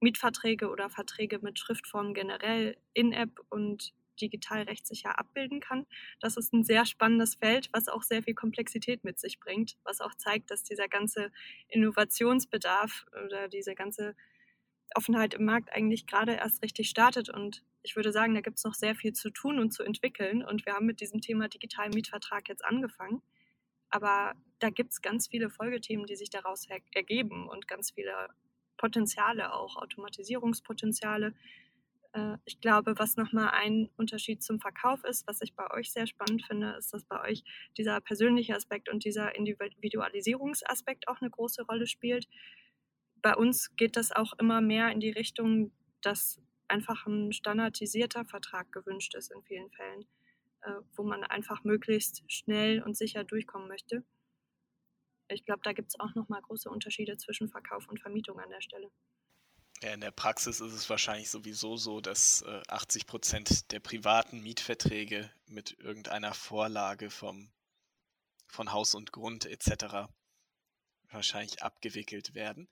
Mietverträge 0.00 0.68
oder 0.70 0.90
Verträge 0.90 1.38
mit 1.40 1.58
Schriftform 1.58 2.14
generell 2.14 2.76
in 2.92 3.12
App 3.12 3.40
und 3.48 3.94
digital 4.20 4.62
rechtssicher 4.62 5.18
abbilden 5.18 5.60
kann. 5.60 5.86
Das 6.20 6.36
ist 6.36 6.52
ein 6.52 6.64
sehr 6.64 6.86
spannendes 6.86 7.34
Feld, 7.34 7.68
was 7.72 7.88
auch 7.88 8.02
sehr 8.02 8.22
viel 8.22 8.34
Komplexität 8.34 9.04
mit 9.04 9.18
sich 9.18 9.38
bringt, 9.38 9.76
was 9.84 10.00
auch 10.00 10.14
zeigt, 10.14 10.50
dass 10.50 10.62
dieser 10.62 10.88
ganze 10.88 11.30
Innovationsbedarf 11.68 13.06
oder 13.24 13.48
diese 13.48 13.74
ganze 13.74 14.14
Offenheit 14.94 15.34
im 15.34 15.44
Markt 15.44 15.72
eigentlich 15.72 16.06
gerade 16.06 16.34
erst 16.34 16.62
richtig 16.62 16.88
startet. 16.88 17.28
Und 17.28 17.62
ich 17.82 17.96
würde 17.96 18.12
sagen, 18.12 18.34
da 18.34 18.40
gibt 18.40 18.58
es 18.58 18.64
noch 18.64 18.74
sehr 18.74 18.94
viel 18.94 19.12
zu 19.12 19.30
tun 19.30 19.58
und 19.58 19.72
zu 19.72 19.82
entwickeln. 19.82 20.42
Und 20.42 20.64
wir 20.66 20.74
haben 20.74 20.86
mit 20.86 21.00
diesem 21.00 21.20
Thema 21.20 21.48
digitalen 21.48 21.92
Mietvertrag 21.92 22.48
jetzt 22.48 22.64
angefangen. 22.64 23.22
Aber 23.90 24.34
da 24.58 24.70
gibt 24.70 24.92
es 24.92 25.02
ganz 25.02 25.28
viele 25.28 25.50
Folgethemen, 25.50 26.06
die 26.06 26.16
sich 26.16 26.30
daraus 26.30 26.66
er 26.68 26.80
ergeben 26.92 27.48
und 27.48 27.68
ganz 27.68 27.92
viele 27.92 28.28
Potenziale 28.76 29.52
auch, 29.52 29.76
Automatisierungspotenziale. 29.76 31.34
Äh, 32.12 32.36
ich 32.44 32.60
glaube, 32.60 32.98
was 32.98 33.16
nochmal 33.16 33.50
ein 33.50 33.88
Unterschied 33.96 34.42
zum 34.42 34.60
Verkauf 34.60 35.04
ist, 35.04 35.26
was 35.26 35.40
ich 35.42 35.54
bei 35.54 35.70
euch 35.70 35.92
sehr 35.92 36.06
spannend 36.06 36.44
finde, 36.46 36.76
ist, 36.78 36.92
dass 36.92 37.04
bei 37.04 37.20
euch 37.22 37.44
dieser 37.76 38.00
persönliche 38.00 38.54
Aspekt 38.54 38.88
und 38.88 39.04
dieser 39.04 39.34
Individualisierungsaspekt 39.34 41.08
auch 41.08 41.20
eine 41.20 41.30
große 41.30 41.64
Rolle 41.64 41.86
spielt 41.86 42.26
bei 43.26 43.34
uns 43.34 43.74
geht 43.74 43.96
das 43.96 44.12
auch 44.12 44.34
immer 44.38 44.60
mehr 44.60 44.92
in 44.92 45.00
die 45.00 45.10
Richtung, 45.10 45.72
dass 46.00 46.40
einfach 46.68 47.06
ein 47.06 47.32
standardisierter 47.32 48.24
Vertrag 48.24 48.70
gewünscht 48.70 49.16
ist 49.16 49.32
in 49.32 49.42
vielen 49.42 49.68
Fällen, 49.72 50.06
äh, 50.62 50.80
wo 50.94 51.02
man 51.02 51.24
einfach 51.24 51.64
möglichst 51.64 52.22
schnell 52.30 52.84
und 52.84 52.96
sicher 52.96 53.24
durchkommen 53.24 53.66
möchte. 53.66 54.04
Ich 55.28 55.44
glaube, 55.44 55.60
da 55.64 55.72
gibt 55.72 55.88
es 55.88 56.00
auch 56.00 56.14
nochmal 56.14 56.40
große 56.42 56.70
Unterschiede 56.70 57.16
zwischen 57.16 57.48
Verkauf 57.48 57.88
und 57.88 58.00
Vermietung 58.00 58.38
an 58.38 58.50
der 58.50 58.60
Stelle. 58.60 58.90
Ja, 59.82 59.92
in 59.92 60.00
der 60.00 60.10
Praxis 60.10 60.60
ist 60.60 60.72
es 60.72 60.88
wahrscheinlich 60.88 61.28
sowieso 61.28 61.76
so, 61.76 62.00
dass 62.00 62.42
äh, 62.42 62.62
80 62.68 63.06
Prozent 63.06 63.72
der 63.72 63.80
privaten 63.80 64.42
Mietverträge 64.42 65.30
mit 65.46 65.78
irgendeiner 65.78 66.32
Vorlage 66.32 67.10
vom, 67.10 67.50
von 68.46 68.72
Haus 68.72 68.94
und 68.94 69.12
Grund 69.12 69.44
etc. 69.44 70.08
wahrscheinlich 71.10 71.62
abgewickelt 71.62 72.34
werden. 72.34 72.68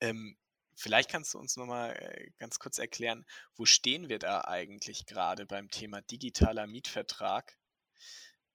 Ähm, 0.00 0.36
vielleicht 0.74 1.10
kannst 1.10 1.32
du 1.32 1.38
uns 1.38 1.56
nochmal 1.56 1.96
äh, 1.96 2.30
ganz 2.38 2.58
kurz 2.58 2.76
erklären, 2.78 3.24
wo 3.54 3.64
stehen 3.64 4.10
wir 4.10 4.18
da 4.18 4.42
eigentlich 4.42 5.06
gerade 5.06 5.46
beim 5.46 5.70
Thema 5.70 6.02
digitaler 6.02 6.66
Mietvertrag? 6.66 7.56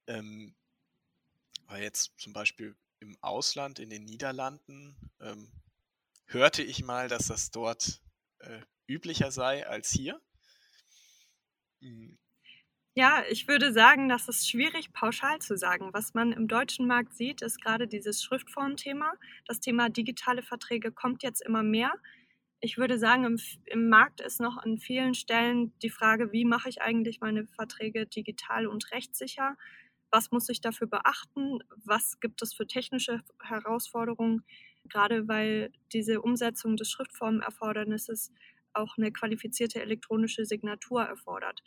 Ähm, 0.05 0.55
weil 1.65 1.81
jetzt 1.81 2.13
zum 2.19 2.31
Beispiel 2.31 2.75
im 2.99 3.17
Ausland, 3.21 3.79
in 3.79 3.89
den 3.89 4.05
Niederlanden, 4.05 4.95
ähm, 5.21 5.51
hörte 6.25 6.63
ich 6.63 6.83
mal, 6.83 7.07
dass 7.07 7.27
das 7.27 7.51
dort 7.51 8.01
äh, 8.39 8.61
üblicher 8.87 9.31
sei 9.31 9.67
als 9.67 9.89
hier. 9.89 10.21
Hm. 11.81 12.17
Ja, 12.95 13.23
ich 13.29 13.47
würde 13.47 13.71
sagen, 13.73 14.09
das 14.09 14.27
ist 14.27 14.49
schwierig 14.49 14.91
pauschal 14.91 15.37
zu 15.37 15.55
sagen. 15.55 15.93
Was 15.93 16.15
man 16.15 16.31
im 16.31 16.47
deutschen 16.47 16.87
Markt 16.87 17.15
sieht, 17.15 17.43
ist 17.43 17.61
gerade 17.61 17.87
dieses 17.87 18.23
Schriftformthema. 18.23 19.13
Das 19.45 19.59
Thema 19.59 19.89
digitale 19.89 20.41
Verträge 20.41 20.91
kommt 20.91 21.21
jetzt 21.21 21.41
immer 21.41 21.61
mehr. 21.61 21.93
Ich 22.59 22.79
würde 22.79 22.97
sagen, 22.97 23.23
im, 23.23 23.39
im, 23.65 23.87
Markt 23.87 24.19
ist 24.19 24.41
noch 24.41 24.57
an 24.57 24.79
vielen 24.79 25.13
Stellen 25.13 25.77
die 25.83 25.91
Frage, 25.91 26.31
wie 26.31 26.43
mache 26.43 26.69
ich 26.69 26.81
eigentlich 26.81 27.19
meine 27.21 27.45
Verträge 27.45 28.07
digital 28.07 28.65
und 28.65 28.89
rechtssicher? 28.89 29.55
Was 30.11 30.31
muss 30.31 30.49
ich 30.49 30.61
dafür 30.61 30.87
beachten? 30.87 31.59
Was 31.85 32.19
gibt 32.19 32.41
es 32.41 32.53
für 32.53 32.67
technische 32.67 33.21
Herausforderungen? 33.43 34.43
Gerade 34.85 35.27
weil 35.27 35.71
diese 35.91 36.21
Umsetzung 36.21 36.77
des 36.77 36.89
Schriftformerfordernisses 36.89 38.31
auch 38.73 38.97
eine 38.97 39.11
qualifizierte 39.11 39.81
elektronische 39.81 40.45
Signatur 40.45 41.03
erfordert 41.03 41.61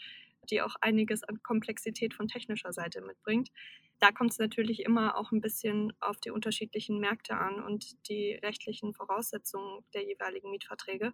die 0.48 0.62
auch 0.62 0.76
einiges 0.80 1.22
an 1.24 1.42
Komplexität 1.42 2.14
von 2.14 2.28
technischer 2.28 2.72
Seite 2.72 3.00
mitbringt. 3.00 3.50
Da 3.98 4.12
kommt 4.12 4.32
es 4.32 4.38
natürlich 4.38 4.80
immer 4.80 5.16
auch 5.16 5.30
ein 5.30 5.40
bisschen 5.40 5.92
auf 6.00 6.18
die 6.20 6.30
unterschiedlichen 6.30 6.98
Märkte 7.00 7.36
an 7.36 7.62
und 7.62 8.08
die 8.08 8.32
rechtlichen 8.42 8.94
Voraussetzungen 8.94 9.84
der 9.92 10.04
jeweiligen 10.04 10.50
Mietverträge. 10.50 11.12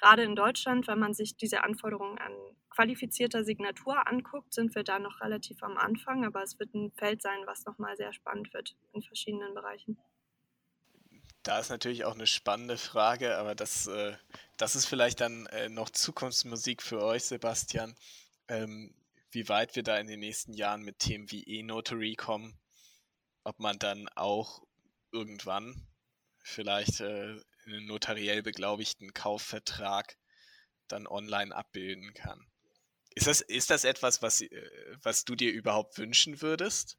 Gerade 0.00 0.22
in 0.22 0.36
Deutschland, 0.36 0.86
wenn 0.86 0.98
man 0.98 1.14
sich 1.14 1.36
diese 1.36 1.64
Anforderungen 1.64 2.18
an 2.18 2.32
qualifizierter 2.70 3.44
Signatur 3.44 4.06
anguckt, 4.06 4.54
sind 4.54 4.74
wir 4.74 4.84
da 4.84 4.98
noch 4.98 5.20
relativ 5.20 5.62
am 5.62 5.76
Anfang, 5.76 6.24
aber 6.24 6.42
es 6.42 6.58
wird 6.58 6.74
ein 6.74 6.92
Feld 6.92 7.22
sein, 7.22 7.40
was 7.46 7.64
nochmal 7.64 7.96
sehr 7.96 8.12
spannend 8.12 8.52
wird 8.54 8.76
in 8.92 9.02
verschiedenen 9.02 9.54
Bereichen. 9.54 9.98
Da 11.42 11.58
ist 11.58 11.70
natürlich 11.70 12.04
auch 12.04 12.14
eine 12.14 12.26
spannende 12.26 12.76
Frage, 12.76 13.38
aber 13.38 13.54
das, 13.54 13.86
äh, 13.86 14.16
das 14.56 14.76
ist 14.76 14.86
vielleicht 14.86 15.20
dann 15.20 15.46
äh, 15.46 15.68
noch 15.68 15.90
Zukunftsmusik 15.90 16.82
für 16.82 17.02
euch, 17.02 17.24
Sebastian 17.24 17.96
ähm, 18.48 18.94
wie 19.30 19.48
weit 19.48 19.76
wir 19.76 19.82
da 19.82 19.98
in 19.98 20.06
den 20.06 20.20
nächsten 20.20 20.52
Jahren 20.54 20.82
mit 20.82 20.98
Themen 20.98 21.30
wie 21.30 21.44
E-Notary 21.44 22.14
kommen, 22.16 22.58
ob 23.44 23.60
man 23.60 23.78
dann 23.78 24.08
auch 24.14 24.62
irgendwann 25.12 25.86
vielleicht 26.42 27.00
äh, 27.00 27.36
einen 27.68 27.86
notariell 27.86 28.42
beglaubigten 28.42 29.12
Kaufvertrag 29.12 30.16
dann 30.88 31.06
online 31.06 31.54
abbilden 31.54 32.12
kann. 32.14 32.46
Ist 33.14 33.26
das, 33.26 33.40
ist 33.40 33.70
das 33.70 33.84
etwas, 33.84 34.22
was, 34.22 34.40
äh, 34.40 34.48
was 35.02 35.24
du 35.24 35.34
dir 35.34 35.52
überhaupt 35.52 35.98
wünschen 35.98 36.40
würdest? 36.40 36.96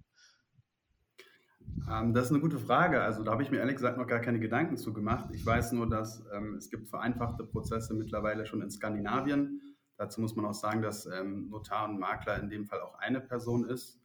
Ähm, 1.89 2.13
das 2.13 2.25
ist 2.25 2.31
eine 2.31 2.41
gute 2.41 2.59
Frage. 2.59 3.01
Also 3.01 3.23
da 3.23 3.31
habe 3.31 3.43
ich 3.43 3.51
mir 3.51 3.59
ehrlich 3.59 3.75
gesagt 3.75 3.97
noch 3.97 4.07
gar 4.07 4.19
keine 4.19 4.39
Gedanken 4.39 4.77
zu 4.77 4.93
gemacht. 4.93 5.29
Ich 5.33 5.45
weiß 5.45 5.71
nur, 5.71 5.89
dass 5.89 6.23
ähm, 6.33 6.55
es 6.55 6.69
gibt 6.69 6.89
vereinfachte 6.89 7.43
Prozesse 7.43 7.93
mittlerweile 7.93 8.45
schon 8.45 8.61
in 8.61 8.69
Skandinavien 8.69 9.61
Dazu 9.99 10.21
muss 10.21 10.33
man 10.38 10.45
auch 10.45 10.53
sagen, 10.53 10.81
dass 10.81 11.05
ähm, 11.07 11.49
Notar 11.49 11.89
und 11.89 11.99
Makler 11.99 12.39
in 12.39 12.49
dem 12.49 12.65
Fall 12.65 12.79
auch 12.79 12.95
eine 12.99 13.19
Person 13.19 13.67
ist. 13.67 13.99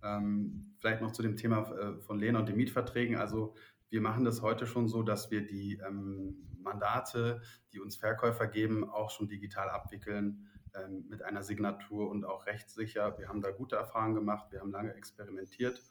Ähm, 0.00 0.76
vielleicht 0.78 1.02
noch 1.02 1.10
zu 1.10 1.22
dem 1.22 1.36
Thema 1.36 1.68
äh, 1.72 2.00
von 2.02 2.20
Lehner 2.20 2.38
und 2.38 2.48
den 2.48 2.56
Mietverträgen. 2.56 3.16
Also 3.16 3.56
wir 3.90 4.00
machen 4.00 4.24
das 4.24 4.40
heute 4.40 4.66
schon 4.66 4.88
so, 4.88 5.02
dass 5.02 5.30
wir 5.30 5.44
die 5.44 5.80
ähm, 5.86 6.48
Mandate, 6.58 7.42
die 7.72 7.80
uns 7.80 7.96
Verkäufer 7.96 8.46
geben, 8.46 8.88
auch 8.88 9.10
schon 9.10 9.28
digital 9.28 9.68
abwickeln 9.68 10.48
ähm, 10.74 11.06
mit 11.08 11.22
einer 11.22 11.42
Signatur 11.42 12.08
und 12.08 12.24
auch 12.24 12.46
rechtssicher. 12.46 13.18
Wir 13.18 13.28
haben 13.28 13.42
da 13.42 13.50
gute 13.50 13.76
Erfahrungen 13.76 14.14
gemacht, 14.14 14.52
wir 14.52 14.60
haben 14.60 14.70
lange 14.70 14.94
experimentiert 14.94 15.82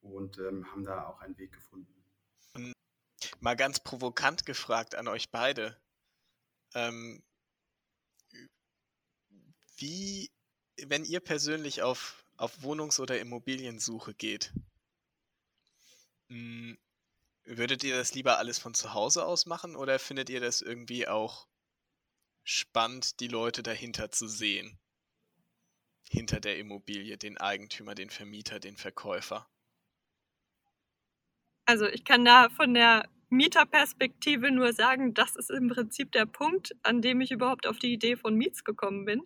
und 0.00 0.38
ähm, 0.38 0.70
haben 0.70 0.84
da 0.84 1.06
auch 1.06 1.20
einen 1.20 1.36
Weg 1.36 1.52
gefunden. 1.52 1.92
Mal 3.40 3.56
ganz 3.56 3.80
provokant 3.80 4.46
gefragt 4.46 4.94
an 4.94 5.08
euch 5.08 5.30
beide. 5.30 5.76
Ähm, 6.74 7.22
wie, 9.76 10.30
wenn 10.86 11.04
ihr 11.04 11.20
persönlich 11.20 11.82
auf, 11.82 12.24
auf 12.36 12.62
Wohnungs- 12.62 13.00
oder 13.00 13.18
Immobiliensuche 13.18 14.14
geht, 14.14 14.52
hm, 16.28 16.78
würdet 17.48 17.82
ihr 17.84 17.96
das 17.96 18.14
lieber 18.14 18.38
alles 18.38 18.58
von 18.58 18.74
zu 18.74 18.94
Hause 18.94 19.24
aus 19.24 19.46
machen 19.46 19.76
oder 19.76 19.98
findet 19.98 20.28
ihr 20.30 20.40
das 20.40 20.60
irgendwie 20.60 21.08
auch 21.08 21.48
spannend, 22.44 23.20
die 23.20 23.28
Leute 23.28 23.62
dahinter 23.62 24.10
zu 24.10 24.28
sehen? 24.28 24.78
Hinter 26.10 26.40
der 26.40 26.58
Immobilie, 26.58 27.16
den 27.18 27.38
Eigentümer, 27.38 27.94
den 27.94 28.10
Vermieter, 28.10 28.60
den 28.60 28.76
Verkäufer? 28.76 29.48
Also 31.66 31.86
ich 31.86 32.04
kann 32.04 32.24
da 32.24 32.48
von 32.48 32.72
der 32.72 33.08
Mieterperspektive 33.30 34.50
nur 34.50 34.72
sagen, 34.72 35.12
das 35.12 35.36
ist 35.36 35.50
im 35.50 35.68
Prinzip 35.68 36.12
der 36.12 36.24
Punkt, 36.24 36.74
an 36.82 37.02
dem 37.02 37.20
ich 37.20 37.30
überhaupt 37.30 37.66
auf 37.66 37.78
die 37.78 37.92
Idee 37.92 38.16
von 38.16 38.34
Miets 38.34 38.64
gekommen 38.64 39.04
bin 39.04 39.22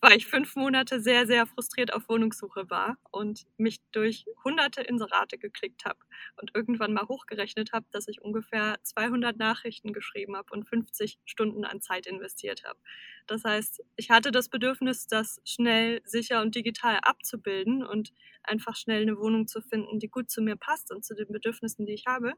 weil 0.00 0.16
ich 0.16 0.26
fünf 0.26 0.56
Monate 0.56 1.00
sehr, 1.00 1.26
sehr 1.26 1.46
frustriert 1.46 1.92
auf 1.92 2.08
Wohnungssuche 2.08 2.68
war 2.70 2.98
und 3.10 3.46
mich 3.56 3.80
durch 3.92 4.26
hunderte 4.44 4.82
Inserate 4.82 5.38
geklickt 5.38 5.84
habe 5.84 5.98
und 6.40 6.50
irgendwann 6.54 6.92
mal 6.92 7.08
hochgerechnet 7.08 7.72
habe, 7.72 7.86
dass 7.92 8.08
ich 8.08 8.20
ungefähr 8.22 8.76
200 8.82 9.36
Nachrichten 9.38 9.92
geschrieben 9.92 10.36
habe 10.36 10.52
und 10.52 10.68
50 10.68 11.18
Stunden 11.24 11.64
an 11.64 11.80
Zeit 11.80 12.06
investiert 12.06 12.64
habe. 12.64 12.78
Das 13.26 13.44
heißt, 13.44 13.82
ich 13.96 14.10
hatte 14.10 14.30
das 14.30 14.48
Bedürfnis, 14.48 15.06
das 15.06 15.40
schnell, 15.44 16.00
sicher 16.04 16.42
und 16.42 16.54
digital 16.54 16.98
abzubilden 17.02 17.84
und 17.84 18.12
einfach 18.42 18.76
schnell 18.76 19.02
eine 19.02 19.18
Wohnung 19.18 19.48
zu 19.48 19.60
finden, 19.62 19.98
die 19.98 20.08
gut 20.08 20.30
zu 20.30 20.42
mir 20.42 20.56
passt 20.56 20.92
und 20.92 21.04
zu 21.04 21.14
den 21.14 21.28
Bedürfnissen, 21.32 21.86
die 21.86 21.94
ich 21.94 22.06
habe. 22.06 22.34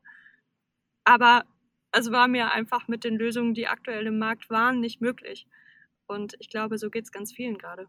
Aber 1.04 1.44
es 1.92 2.10
war 2.12 2.28
mir 2.28 2.50
einfach 2.52 2.86
mit 2.88 3.04
den 3.04 3.16
Lösungen, 3.16 3.54
die 3.54 3.66
aktuell 3.66 4.06
im 4.06 4.18
Markt 4.18 4.50
waren, 4.50 4.80
nicht 4.80 5.00
möglich. 5.00 5.46
Und 6.08 6.34
ich 6.40 6.48
glaube, 6.48 6.78
so 6.78 6.90
geht 6.90 7.04
es 7.04 7.12
ganz 7.12 7.32
vielen 7.32 7.58
gerade. 7.58 7.86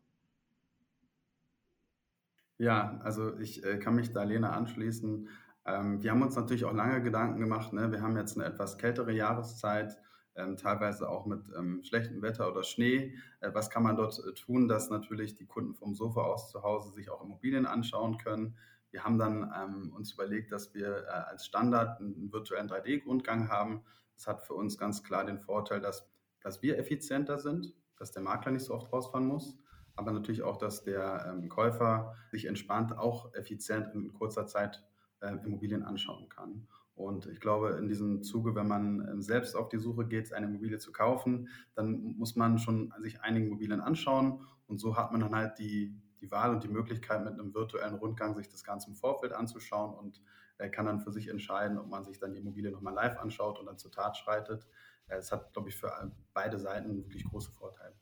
Ja, 2.58 3.00
also 3.04 3.38
ich 3.40 3.64
äh, 3.64 3.78
kann 3.80 3.96
mich 3.96 4.12
da 4.12 4.24
Lena 4.24 4.52
anschließen. 4.52 5.30
Ähm, 5.66 6.04
wir 6.04 6.12
haben 6.12 6.22
uns 6.22 6.36
natürlich 6.36 6.66
auch 6.66 6.74
lange 6.74 7.02
Gedanken 7.02 7.40
gemacht. 7.40 7.72
Ne? 7.72 7.92
Wir 7.92 8.02
haben 8.02 8.18
jetzt 8.18 8.38
eine 8.38 8.46
etwas 8.46 8.78
kältere 8.78 9.14
Jahreszeit, 9.14 9.98
ähm, 10.36 10.58
teilweise 10.58 11.10
auch 11.10 11.26
mit 11.26 11.50
ähm, 11.58 11.82
schlechtem 11.84 12.22
Wetter 12.22 12.52
oder 12.52 12.64
Schnee. 12.64 13.16
Äh, 13.40 13.54
was 13.54 13.70
kann 13.70 13.84
man 13.84 13.96
dort 13.96 14.20
äh, 14.20 14.34
tun, 14.34 14.68
dass 14.68 14.90
natürlich 14.90 15.36
die 15.36 15.46
Kunden 15.46 15.74
vom 15.74 15.96
Sofa 15.96 16.22
aus 16.22 16.52
zu 16.52 16.62
Hause 16.62 16.92
sich 16.92 17.10
auch 17.10 17.24
Immobilien 17.24 17.66
anschauen 17.66 18.18
können? 18.18 18.58
Wir 18.92 19.06
haben 19.06 19.18
dann 19.18 19.54
ähm, 19.56 19.94
uns 19.94 20.12
überlegt, 20.12 20.52
dass 20.52 20.74
wir 20.74 21.06
äh, 21.06 21.12
als 21.12 21.46
Standard 21.46 22.02
einen 22.02 22.32
virtuellen 22.34 22.68
3D-Grundgang 22.68 23.48
haben. 23.48 23.84
Das 24.16 24.28
hat 24.28 24.46
für 24.46 24.56
uns 24.56 24.78
ganz 24.78 25.04
klar 25.04 25.24
den 25.24 25.40
Vorteil, 25.40 25.80
dass, 25.80 26.10
dass 26.42 26.62
wir 26.62 26.78
effizienter 26.78 27.38
sind, 27.38 27.74
dass 28.00 28.12
der 28.12 28.24
Makler 28.24 28.53
nicht 28.53 28.65
so 28.65 28.74
oft 28.74 28.91
rausfahren 28.91 29.27
muss 29.27 29.58
aber 30.00 30.13
natürlich 30.13 30.44
auch, 30.44 30.58
dass 30.58 30.84
der 30.84 31.25
ähm, 31.29 31.50
Käufer 31.50 32.15
sich 32.32 32.46
entspannt 32.46 32.98
auch 32.98 33.34
effizient 33.34 33.94
in 33.94 34.13
kurzer 34.13 34.48
Zeit 34.48 34.82
äh, 35.20 35.36
Immobilien 35.44 35.84
anschauen 35.84 36.29
kann. 36.29 36.68
Und 36.96 37.27
ich 37.27 37.41
glaube, 37.41 37.72
in 37.72 37.88
diesem 37.89 38.24
Zuge, 38.24 38.56
wenn 38.56 38.68
man 38.68 39.06
ähm, 39.10 39.22
selbst 39.22 39.56
auf 39.56 39.68
die 39.68 39.77
Suche 39.77 40.08
geht, 40.08 40.34
eine 40.34 40.46
Immobilie 40.46 40.79
zu 40.79 40.94
kaufen, 40.94 41.50
dann 41.75 42.15
muss 42.18 42.38
man 42.38 42.60
schon 42.60 42.94
sich 43.01 43.22
einige 43.22 43.48
Immobilien 43.48 43.82
anschauen. 43.82 44.46
Und 44.68 44.79
so 44.79 44.96
hat 44.96 45.12
man 45.12 45.20
dann 45.20 45.36
halt 45.36 45.60
die, 45.60 45.94
die 46.22 46.32
Wahl 46.32 46.51
und 46.51 46.63
die 46.63 46.70
Möglichkeit, 46.70 47.24
mit 47.25 47.34
einem 47.34 47.53
virtuellen 47.53 47.96
Rundgang 47.96 48.36
sich 48.36 48.48
das 48.48 48.63
Ganze 48.63 48.89
im 48.89 48.96
Vorfeld 48.96 49.34
anzuschauen 49.34 49.94
und 49.94 50.22
äh, 50.60 50.70
kann 50.70 50.86
dann 50.86 51.01
für 51.01 51.12
sich 51.12 51.27
entscheiden, 51.27 51.77
ob 51.77 51.89
man 51.89 52.06
sich 52.06 52.20
dann 52.20 52.34
die 52.34 52.39
Immobilie 52.39 52.72
nochmal 52.72 52.94
live 52.94 53.18
anschaut 53.18 53.60
und 53.60 53.65
dann 53.65 53.77
zur 53.77 53.91
Tat 53.91 54.15
schreitet. 54.15 54.65
Es 55.10 55.32
hat, 55.32 55.51
glaube 55.54 55.70
ich, 55.70 55.75
für 55.75 56.12
beide 56.34 56.60
Seiten 56.60 56.98
wirklich 56.98 57.24
große 57.24 57.51
Vorteile. 57.51 57.96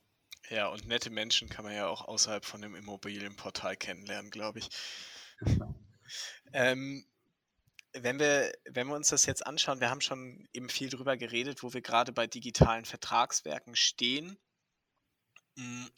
Ja, 0.50 0.68
und 0.68 0.86
nette 0.86 1.10
Menschen 1.10 1.48
kann 1.48 1.64
man 1.64 1.74
ja 1.74 1.88
auch 1.88 2.06
außerhalb 2.06 2.44
von 2.44 2.62
dem 2.62 2.74
Immobilienportal 2.74 3.76
kennenlernen, 3.76 4.30
glaube 4.30 4.60
ich. 4.60 4.70
ähm, 6.52 7.04
wenn 7.92 8.18
wir, 8.18 8.52
wenn 8.70 8.86
wir 8.86 8.96
uns 8.96 9.08
das 9.08 9.26
jetzt 9.26 9.46
anschauen, 9.46 9.80
wir 9.80 9.90
haben 9.90 10.00
schon 10.00 10.48
eben 10.52 10.68
viel 10.68 10.88
drüber 10.88 11.16
geredet, 11.16 11.62
wo 11.62 11.72
wir 11.74 11.82
gerade 11.82 12.12
bei 12.12 12.26
digitalen 12.26 12.84
Vertragswerken 12.84 13.76
stehen. 13.76 14.36
Hm, 15.56 15.88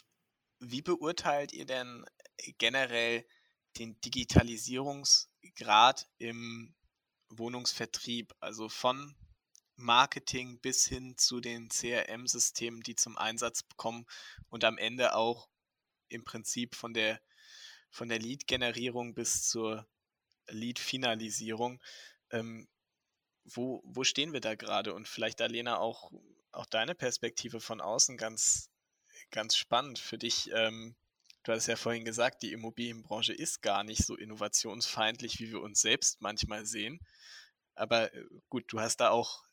wie 0.61 0.83
beurteilt 0.83 1.53
ihr 1.53 1.67
denn 1.67 2.05
generell 2.59 3.27
den 3.79 4.01
Digitalisierungsgrad 4.01 6.09
im 6.19 6.75
Wohnungsvertrieb, 7.29 8.35
also 8.41 8.69
von 8.69 9.15
Marketing 9.81 10.61
bis 10.61 10.87
hin 10.87 11.17
zu 11.17 11.41
den 11.41 11.69
CRM-Systemen, 11.69 12.83
die 12.83 12.95
zum 12.95 13.19
Einsatz 13.19 13.65
kommen 13.77 14.07
und 14.49 14.65
am 14.65 14.79
Ende 14.79 15.15
auch 15.15 15.49
im 16.09 16.25
Prinzip 16.25 16.75
von 16.75 16.95
der, 16.95 17.21
von 17.91 18.09
der 18.09 18.19
Lead-Generierung 18.19 19.15
bis 19.15 19.49
zur 19.49 19.87
Lead-Finalisierung. 20.49 21.81
Ähm, 22.31 22.69
wo, 23.45 23.83
wo 23.85 24.05
stehen 24.05 24.33
wir 24.33 24.41
da 24.41 24.55
gerade? 24.55 24.95
Und 24.95 25.09
vielleicht, 25.09 25.41
Alena, 25.41 25.79
auch, 25.79 26.13
auch 26.53 26.67
deine 26.67 26.95
Perspektive 26.95 27.61
von 27.61 27.81
außen 27.81 28.17
ganz, 28.17 28.71
ganz 29.31 29.57
spannend 29.57 29.99
für 29.99 30.19
dich. 30.19 30.51
Ähm, 30.53 30.95
du 31.43 31.53
hast 31.53 31.67
ja 31.67 31.77
vorhin 31.77 32.05
gesagt, 32.05 32.43
die 32.43 32.53
Immobilienbranche 32.53 33.33
ist 33.33 33.63
gar 33.63 33.85
nicht 33.85 34.05
so 34.05 34.17
innovationsfeindlich, 34.17 35.41
wie 35.41 35.51
wir 35.51 35.61
uns 35.61 35.81
selbst 35.81 36.21
manchmal 36.21 36.67
sehen. 36.67 37.01
Aber 37.75 38.13
äh, 38.15 38.25
gut, 38.49 38.65
du 38.69 38.81
hast 38.81 38.99
da 38.99 39.11
auch 39.11 39.45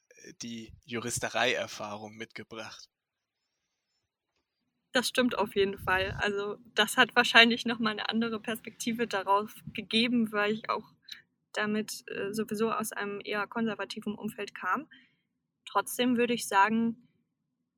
die 0.42 0.74
Juristerei-Erfahrung 0.86 2.16
mitgebracht. 2.16 2.90
Das 4.94 5.08
stimmt 5.08 5.38
auf 5.38 5.56
jeden 5.56 5.78
Fall. 5.78 6.18
Also 6.20 6.58
das 6.74 6.98
hat 6.98 7.16
wahrscheinlich 7.16 7.66
nochmal 7.66 7.94
eine 7.94 8.10
andere 8.10 8.40
Perspektive 8.40 9.08
darauf 9.08 9.54
gegeben, 9.74 10.32
weil 10.32 10.54
ich 10.54 10.70
auch 10.70 10.94
damit 11.54 12.04
äh, 12.08 12.34
sowieso 12.34 12.72
aus 12.72 12.92
einem 12.94 13.22
eher 13.24 13.46
konservativen 13.48 14.16
Umfeld 14.16 14.56
kam. 14.56 14.88
Trotzdem 15.66 16.18
würde 16.18 16.34
ich 16.34 16.48
sagen, 16.48 17.08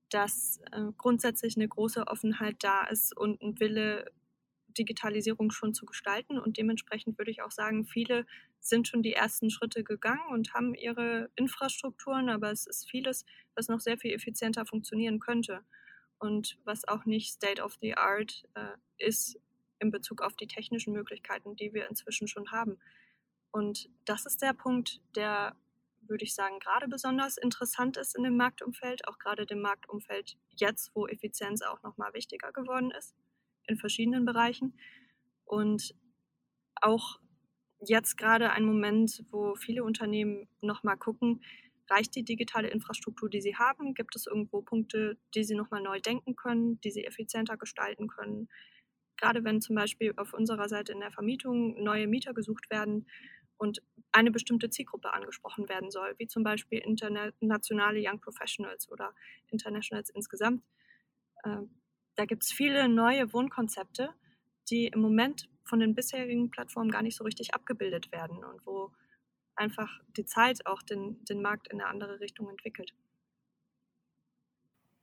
dass 0.10 0.60
äh, 0.72 0.92
grundsätzlich 0.98 1.56
eine 1.56 1.68
große 1.68 2.08
Offenheit 2.08 2.58
da 2.64 2.86
ist 2.86 3.16
und 3.16 3.42
ein 3.42 3.60
Wille, 3.60 4.12
Digitalisierung 4.80 5.52
schon 5.52 5.74
zu 5.74 5.86
gestalten. 5.86 6.40
Und 6.40 6.58
dementsprechend 6.58 7.18
würde 7.18 7.32
ich 7.32 7.42
auch 7.42 7.52
sagen, 7.52 7.86
viele 7.86 8.26
sind 8.60 8.88
schon 8.88 9.04
die 9.04 9.14
ersten 9.14 9.50
Schritte 9.50 9.84
gegangen 9.84 10.32
und 10.32 10.54
haben 10.54 10.74
ihre 10.74 11.30
Infrastrukturen, 11.36 12.30
aber 12.30 12.52
es 12.52 12.66
ist 12.66 12.90
vieles, 12.90 13.26
was 13.56 13.68
noch 13.68 13.80
sehr 13.80 13.98
viel 13.98 14.14
effizienter 14.14 14.66
funktionieren 14.66 15.20
könnte 15.20 15.62
und 16.18 16.58
was 16.64 16.88
auch 16.88 17.06
nicht 17.06 17.32
State 17.32 17.62
of 17.62 17.78
the 17.82 17.96
Art 17.96 18.44
äh, 18.56 18.76
ist 18.98 19.40
in 19.80 19.92
Bezug 19.92 20.22
auf 20.22 20.36
die 20.36 20.48
technischen 20.48 20.94
Möglichkeiten, 20.94 21.56
die 21.56 21.74
wir 21.74 21.88
inzwischen 21.88 22.28
schon 22.28 22.52
haben. 22.52 22.78
Und 23.52 23.90
das 24.06 24.26
ist 24.26 24.42
der 24.42 24.54
Punkt, 24.54 25.02
der, 25.16 25.56
würde 26.02 26.26
ich 26.26 26.36
sagen, 26.36 26.60
gerade 26.60 26.88
besonders 26.88 27.38
interessant 27.38 27.98
ist 27.98 28.16
in 28.16 28.24
dem 28.24 28.36
Marktumfeld, 28.36 29.08
auch 29.08 29.18
gerade 29.20 29.46
dem 29.46 29.62
Marktumfeld 29.62 30.38
jetzt, 30.50 30.92
wo 30.94 31.08
Effizienz 31.08 31.62
auch 31.62 31.82
nochmal 31.82 32.14
wichtiger 32.14 32.52
geworden 32.52 32.92
ist 32.92 33.16
in 33.70 33.78
verschiedenen 33.78 34.26
Bereichen. 34.26 34.74
Und 35.46 35.96
auch 36.82 37.20
jetzt 37.82 38.18
gerade 38.18 38.52
ein 38.52 38.64
Moment, 38.66 39.24
wo 39.32 39.56
viele 39.56 39.84
Unternehmen 39.84 40.48
nochmal 40.62 40.98
gucken, 40.98 41.42
reicht 41.90 42.16
die 42.16 42.24
digitale 42.24 42.70
Infrastruktur, 42.70 43.30
die 43.30 43.42
sie 43.42 43.56
haben? 43.56 43.94
Gibt 43.94 44.16
es 44.16 44.28
irgendwo 44.28 44.62
Punkte, 44.62 45.18
die 45.36 45.44
sie 45.44 45.56
nochmal 45.56 45.82
neu 45.82 46.00
denken 46.00 46.36
können, 46.36 46.80
die 46.82 46.92
sie 46.92 47.06
effizienter 47.06 47.58
gestalten 47.58 48.08
können? 48.08 48.50
Gerade 49.18 49.44
wenn 49.44 49.62
zum 49.62 49.76
Beispiel 49.76 50.14
auf 50.18 50.34
unserer 50.34 50.70
Seite 50.70 50.94
in 50.94 51.00
der 51.00 51.12
Vermietung 51.12 51.82
neue 51.84 52.08
Mieter 52.08 52.34
gesucht 52.34 52.70
werden 52.70 53.08
und 53.58 53.82
eine 54.12 54.32
bestimmte 54.32 54.70
Zielgruppe 54.70 55.14
angesprochen 55.14 55.68
werden 55.68 55.92
soll, 55.92 56.16
wie 56.18 56.28
zum 56.28 56.44
Beispiel 56.44 56.80
internationale 56.80 58.00
Young 58.02 58.22
Professionals 58.22 58.90
oder 58.90 59.14
Internationals 59.50 60.10
insgesamt. 60.10 60.64
Da 62.20 62.26
gibt 62.26 62.44
es 62.44 62.52
viele 62.52 62.90
neue 62.90 63.32
Wohnkonzepte, 63.32 64.10
die 64.70 64.88
im 64.88 65.00
Moment 65.00 65.48
von 65.64 65.80
den 65.80 65.96
bisherigen 65.96 66.52
Plattformen 66.52 66.92
gar 66.92 67.02
nicht 67.02 67.16
so 67.16 67.24
richtig 67.24 67.54
abgebildet 67.54 68.12
werden 68.12 68.44
und 68.44 68.66
wo 68.66 68.92
einfach 69.56 70.02
die 70.18 70.26
Zeit 70.26 70.66
auch 70.66 70.82
den, 70.82 71.24
den 71.24 71.42
Markt 71.42 71.70
in 71.70 71.80
eine 71.80 71.90
andere 71.90 72.20
Richtung 72.20 72.50
entwickelt. 72.50 72.94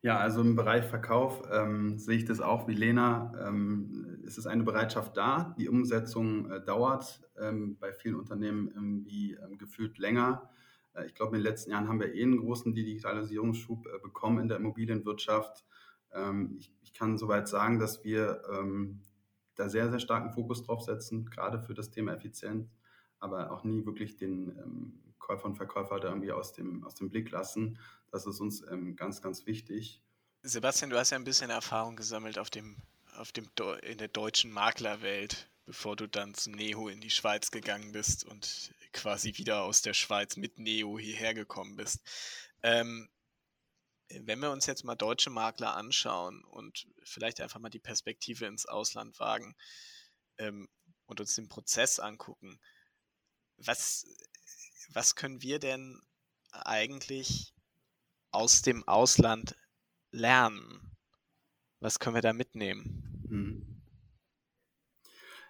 Ja, 0.03 0.19
also 0.19 0.43
im 0.43 0.57
Bereich 0.57 0.85
Verkauf 0.85 1.43
ähm, 1.51 1.99
sehe 1.99 2.19
ich 2.19 2.27
das 2.27 2.43
auch 2.43 2.69
wie 2.69 2.75
Lena. 2.75 3.33
Ähm, 3.49 4.23
es 4.27 4.37
ist 4.37 4.47
eine 4.47 4.65
Bereitschaft 4.65 5.17
da. 5.17 5.55
Die 5.59 5.71
Umsetzung 5.71 6.51
äh, 6.51 6.63
dauert 6.63 7.27
ähm, 7.41 7.79
bei 7.79 7.95
vielen 7.95 8.17
Unternehmen 8.17 8.69
irgendwie 8.69 9.39
ähm, 9.43 9.57
gefühlt 9.57 9.97
länger. 9.97 10.51
Äh, 10.93 11.07
ich 11.07 11.15
glaube, 11.15 11.35
in 11.35 11.43
den 11.43 11.51
letzten 11.51 11.71
Jahren 11.71 11.89
haben 11.89 11.99
wir 11.99 12.15
eh 12.15 12.23
einen 12.23 12.37
großen 12.37 12.75
Digitalisierungsschub 12.75 13.87
äh, 13.87 14.01
bekommen 14.03 14.41
in 14.41 14.49
der 14.49 14.59
Immobilienwirtschaft. 14.59 15.65
Ähm, 16.17 16.57
ich, 16.59 16.73
ich, 16.83 16.93
kann 16.93 17.19
soweit 17.19 17.47
sagen, 17.49 17.79
dass 17.79 18.05
wir 18.05 18.43
ähm, 18.51 19.03
da 19.55 19.69
sehr, 19.69 19.91
sehr 19.91 20.01
starken 20.01 20.33
Fokus 20.33 20.63
drauf 20.63 20.83
setzen, 20.83 21.27
gerade 21.27 21.61
für 21.61 21.75
das 21.75 21.91
Thema 21.91 22.15
Effizienz, 22.15 22.75
aber 23.19 23.51
auch 23.53 23.65
nie 23.65 23.85
wirklich 23.85 24.17
den 24.17 24.49
ähm, 24.59 25.03
Käufer 25.19 25.47
und 25.47 25.57
Verkäufer 25.57 26.01
da 26.01 26.09
irgendwie 26.09 26.33
aus 26.33 26.53
dem, 26.53 26.85
aus 26.85 26.95
dem 26.95 27.11
Blick 27.11 27.31
lassen. 27.31 27.79
Das 28.11 28.27
ist 28.27 28.41
uns 28.41 28.65
ganz, 28.95 29.21
ganz 29.21 29.45
wichtig. 29.47 30.01
Sebastian, 30.43 30.91
du 30.91 30.97
hast 30.99 31.11
ja 31.11 31.19
ein 31.19 31.25
bisschen 31.25 31.51
Erfahrung 31.51 31.97
gesammelt 31.97 32.39
auf 32.39 32.51
dem, 32.51 32.77
auf 33.17 33.33
dem 33.33 33.47
in 33.83 33.99
der 33.99 34.09
deutschen 34.09 34.53
Maklerwelt, 34.53 35.51
bevor 35.65 35.97
du 35.97 36.07
dann 36.07 36.35
zu 36.35 36.51
Neo 36.51 36.89
in 36.89 37.01
die 37.01 37.11
Schweiz 37.11 37.51
gegangen 37.51 37.91
bist 37.91 38.25
und 38.25 38.73
quasi 38.93 39.37
wieder 39.37 39.63
aus 39.63 39.83
der 39.83 39.95
Schweiz 39.95 40.37
mit 40.37 40.59
Neo 40.59 40.99
hierher 40.99 41.35
gekommen 41.35 41.77
bist. 41.77 42.01
Ähm, 42.63 43.09
wenn 44.09 44.41
wir 44.41 44.51
uns 44.51 44.67
jetzt 44.67 44.85
mal 44.85 44.95
deutsche 44.95 45.31
Makler 45.31 45.77
anschauen 45.77 46.45
und 46.45 46.87
vielleicht 47.03 47.41
einfach 47.41 47.61
mal 47.61 47.71
die 47.71 47.79
Perspektive 47.79 48.47
ins 48.47 48.67
Ausland 48.67 49.19
wagen 49.19 49.57
ähm, 50.39 50.69
und 51.07 51.21
uns 51.21 51.35
den 51.35 51.49
Prozess 51.49 51.99
angucken, 51.99 52.61
was, 53.59 54.07
was 54.93 55.15
können 55.15 55.43
wir 55.43 55.59
denn 55.59 56.01
eigentlich 56.53 57.55
aus 58.31 58.63
dem 58.63 58.87
Ausland 58.87 59.57
lernen? 60.11 60.97
Was 61.81 61.99
können 61.99 62.17
wir 62.17 62.23
da 62.23 62.33
mitnehmen? 62.33 63.25
Hm. 63.29 63.77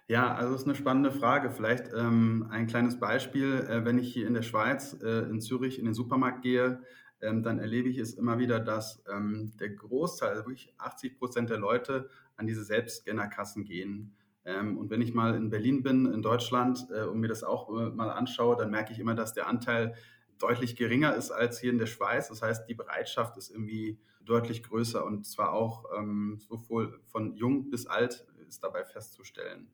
Ja, 0.09 0.33
also 0.33 0.53
das 0.53 0.61
ist 0.61 0.67
eine 0.67 0.75
spannende 0.75 1.11
Frage. 1.11 1.51
Vielleicht 1.51 1.91
ähm, 1.93 2.47
ein 2.49 2.67
kleines 2.67 2.97
Beispiel. 2.97 3.67
Äh, 3.69 3.83
wenn 3.83 3.99
ich 3.99 4.13
hier 4.13 4.25
in 4.25 4.33
der 4.33 4.41
Schweiz, 4.41 4.97
äh, 5.03 5.29
in 5.29 5.41
Zürich, 5.41 5.79
in 5.79 5.85
den 5.85 5.93
Supermarkt 5.93 6.43
gehe, 6.43 6.81
ähm, 7.21 7.43
dann 7.43 7.59
erlebe 7.59 7.89
ich 7.89 7.97
es 7.97 8.13
immer 8.13 8.37
wieder, 8.37 8.59
dass 8.59 9.03
ähm, 9.11 9.53
der 9.59 9.69
Großteil, 9.69 10.29
also 10.29 10.43
wirklich 10.43 10.73
80 10.77 11.17
Prozent 11.17 11.49
der 11.49 11.57
Leute 11.57 12.09
an 12.35 12.47
diese 12.47 12.63
Selbstscannerkassen 12.63 13.65
gehen. 13.65 14.15
Ähm, 14.45 14.77
und 14.77 14.89
wenn 14.89 15.01
ich 15.01 15.13
mal 15.13 15.35
in 15.35 15.49
Berlin 15.49 15.83
bin, 15.83 16.05
in 16.05 16.21
Deutschland, 16.21 16.87
äh, 16.91 17.03
und 17.03 17.19
mir 17.19 17.27
das 17.27 17.43
auch 17.43 17.69
äh, 17.69 17.89
mal 17.89 18.09
anschaue, 18.09 18.55
dann 18.55 18.71
merke 18.71 18.93
ich 18.93 18.99
immer, 18.99 19.15
dass 19.15 19.33
der 19.33 19.47
Anteil 19.47 19.95
deutlich 20.37 20.75
geringer 20.75 21.15
ist 21.15 21.31
als 21.31 21.59
hier 21.59 21.71
in 21.71 21.79
der 21.79 21.87
Schweiz. 21.87 22.29
Das 22.29 22.41
heißt, 22.41 22.69
die 22.69 22.75
Bereitschaft 22.75 23.37
ist 23.37 23.49
irgendwie 23.49 23.99
deutlich 24.23 24.63
größer 24.63 25.03
und 25.05 25.25
zwar 25.25 25.53
auch 25.53 25.85
ähm, 25.97 26.37
sowohl 26.39 26.99
von 27.07 27.33
jung 27.35 27.69
bis 27.69 27.87
alt 27.87 28.27
ist 28.47 28.63
dabei 28.63 28.85
festzustellen. 28.85 29.69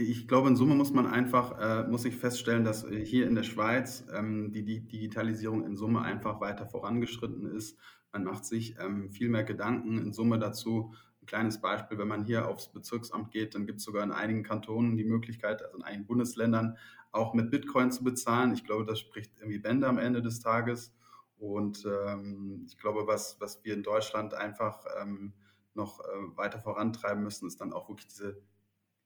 Ich 0.00 0.28
glaube, 0.28 0.46
in 0.46 0.54
Summe 0.54 0.76
muss 0.76 0.92
man 0.92 1.08
einfach, 1.08 1.58
äh, 1.58 1.88
muss 1.88 2.04
ich 2.04 2.14
feststellen, 2.14 2.62
dass 2.62 2.86
hier 2.86 3.26
in 3.26 3.34
der 3.34 3.42
Schweiz 3.42 4.06
ähm, 4.14 4.52
die, 4.52 4.64
die, 4.64 4.86
Digitalisierung 4.86 5.64
in 5.64 5.76
Summe 5.76 6.02
einfach 6.02 6.40
weiter 6.40 6.66
vorangeschritten 6.66 7.46
ist. 7.46 7.76
Man 8.12 8.22
macht 8.22 8.44
sich 8.44 8.76
ähm, 8.78 9.10
viel 9.10 9.28
mehr 9.28 9.42
Gedanken 9.42 9.98
in 9.98 10.12
Summe 10.12 10.38
dazu. 10.38 10.94
Ein 11.20 11.26
kleines 11.26 11.60
Beispiel, 11.60 11.98
wenn 11.98 12.06
man 12.06 12.22
hier 12.22 12.46
aufs 12.46 12.68
Bezirksamt 12.68 13.32
geht, 13.32 13.56
dann 13.56 13.66
gibt 13.66 13.80
es 13.80 13.84
sogar 13.84 14.04
in 14.04 14.12
einigen 14.12 14.44
Kantonen 14.44 14.96
die 14.96 15.04
Möglichkeit, 15.04 15.64
also 15.64 15.78
in 15.78 15.82
einigen 15.82 16.06
Bundesländern, 16.06 16.76
auch 17.10 17.34
mit 17.34 17.50
Bitcoin 17.50 17.90
zu 17.90 18.04
bezahlen. 18.04 18.52
Ich 18.54 18.64
glaube, 18.64 18.84
das 18.84 19.00
spricht 19.00 19.36
irgendwie 19.38 19.58
Bände 19.58 19.88
am 19.88 19.98
Ende 19.98 20.22
des 20.22 20.38
Tages. 20.38 20.94
Und 21.38 21.84
ähm, 21.84 22.66
ich 22.68 22.78
glaube, 22.78 23.08
was, 23.08 23.40
was 23.40 23.64
wir 23.64 23.74
in 23.74 23.82
Deutschland 23.82 24.32
einfach 24.32 24.84
ähm, 25.02 25.32
noch 25.74 25.98
äh, 25.98 26.36
weiter 26.36 26.60
vorantreiben 26.60 27.24
müssen, 27.24 27.48
ist 27.48 27.60
dann 27.60 27.72
auch 27.72 27.88
wirklich 27.88 28.06
diese 28.06 28.40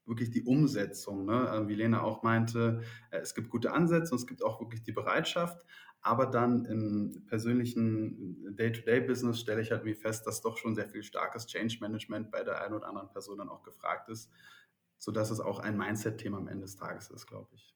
wirklich 0.07 0.31
die 0.31 0.43
Umsetzung. 0.43 1.25
Ne? 1.25 1.49
Äh, 1.49 1.69
wie 1.69 1.75
Lena 1.75 2.03
auch 2.03 2.23
meinte, 2.23 2.83
äh, 3.11 3.19
es 3.19 3.35
gibt 3.35 3.51
gute 3.51 3.73
Ansätze 3.73 4.13
und 4.13 4.21
es 4.21 4.27
gibt 4.27 4.43
auch 4.43 4.61
wirklich 4.61 4.83
die 4.83 4.93
Bereitschaft. 4.93 5.65
Aber 6.01 6.27
dann 6.27 6.65
im 6.65 7.25
persönlichen 7.27 8.57
Day-to-Day-Business 8.57 9.39
stelle 9.39 9.61
ich 9.61 9.71
halt 9.71 9.85
wie 9.85 9.95
fest, 9.95 10.27
dass 10.27 10.41
doch 10.41 10.57
schon 10.57 10.75
sehr 10.75 10.89
viel 10.89 11.05
starkes 11.05 11.47
Change-Management 11.47 12.33
bei 12.33 12.43
der 12.43 12.61
einen 12.65 12.75
oder 12.75 12.89
anderen 12.89 13.09
Person 13.09 13.39
dann 13.39 13.49
auch 13.49 13.63
gefragt 13.63 14.09
ist, 14.09 14.29
sodass 14.99 15.31
es 15.31 15.39
auch 15.39 15.61
ein 15.61 15.77
Mindset-Thema 15.77 16.39
am 16.39 16.49
Ende 16.49 16.63
des 16.63 16.75
Tages 16.75 17.09
ist, 17.11 17.27
glaube 17.29 17.51
ich. 17.55 17.73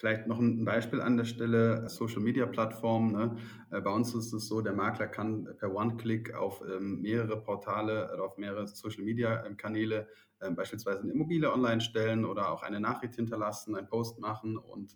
Vielleicht 0.00 0.26
noch 0.26 0.38
ein 0.38 0.64
Beispiel 0.64 1.02
an 1.02 1.18
der 1.18 1.26
Stelle, 1.26 1.86
Social 1.90 2.22
Media 2.22 2.46
Plattformen. 2.46 3.12
Ne? 3.12 3.36
Äh, 3.70 3.82
bei 3.82 3.90
uns 3.90 4.14
ist 4.14 4.32
es 4.32 4.48
so, 4.48 4.62
der 4.62 4.72
Makler 4.72 5.08
kann 5.08 5.46
per 5.58 5.74
One-Click 5.74 6.32
auf 6.32 6.62
ähm, 6.66 7.02
mehrere 7.02 7.38
Portale 7.42 8.10
oder 8.14 8.24
auf 8.24 8.38
mehrere 8.38 8.66
Social 8.66 9.02
Media 9.02 9.44
ähm, 9.44 9.58
Kanäle 9.58 10.08
ähm, 10.40 10.56
beispielsweise 10.56 11.02
eine 11.02 11.12
Immobilie 11.12 11.52
online 11.52 11.82
stellen 11.82 12.24
oder 12.24 12.50
auch 12.50 12.62
eine 12.62 12.80
Nachricht 12.80 13.16
hinterlassen, 13.16 13.76
einen 13.76 13.88
Post 13.88 14.20
machen. 14.20 14.56
Und 14.56 14.94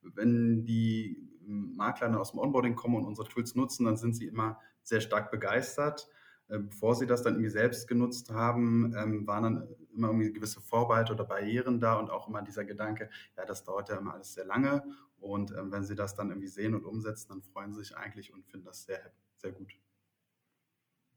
wenn 0.00 0.64
die 0.64 1.28
Makler 1.44 2.18
aus 2.18 2.30
dem 2.30 2.40
Onboarding 2.40 2.74
kommen 2.74 2.96
und 2.96 3.04
unsere 3.04 3.28
Tools 3.28 3.54
nutzen, 3.54 3.84
dann 3.84 3.98
sind 3.98 4.16
sie 4.16 4.28
immer 4.28 4.58
sehr 4.82 5.02
stark 5.02 5.30
begeistert. 5.30 6.08
Bevor 6.48 6.94
sie 6.94 7.06
das 7.06 7.22
dann 7.22 7.34
irgendwie 7.34 7.50
selbst 7.50 7.86
genutzt 7.86 8.30
haben, 8.30 8.94
waren 9.26 9.42
dann 9.42 9.68
immer 9.94 10.08
irgendwie 10.08 10.32
gewisse 10.32 10.60
Vorbehalte 10.60 11.12
oder 11.12 11.24
Barrieren 11.24 11.80
da 11.80 11.98
und 11.98 12.10
auch 12.10 12.28
immer 12.28 12.42
dieser 12.42 12.64
Gedanke, 12.64 13.10
ja, 13.36 13.44
das 13.44 13.64
dauert 13.64 13.88
ja 13.88 13.98
immer 13.98 14.14
alles 14.14 14.34
sehr 14.34 14.44
lange. 14.44 14.82
Und 15.18 15.52
ähm, 15.52 15.70
wenn 15.70 15.84
sie 15.84 15.94
das 15.94 16.14
dann 16.14 16.30
irgendwie 16.30 16.48
sehen 16.48 16.74
und 16.74 16.84
umsetzen, 16.84 17.28
dann 17.28 17.42
freuen 17.42 17.72
sie 17.72 17.80
sich 17.80 17.96
eigentlich 17.96 18.32
und 18.32 18.44
finden 18.46 18.66
das 18.66 18.84
sehr, 18.84 19.12
sehr 19.36 19.52
gut. 19.52 19.72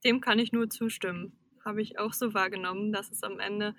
Dem 0.03 0.21
kann 0.21 0.37
ich 0.37 0.51
nur 0.51 0.69
zustimmen. 0.69 1.39
Habe 1.63 1.81
ich 1.81 1.97
auch 1.97 2.13
so 2.13 2.33
wahrgenommen, 2.35 2.91
dass 2.91 3.09
es 3.09 3.23
am 3.23 3.39
Ende 3.39 3.75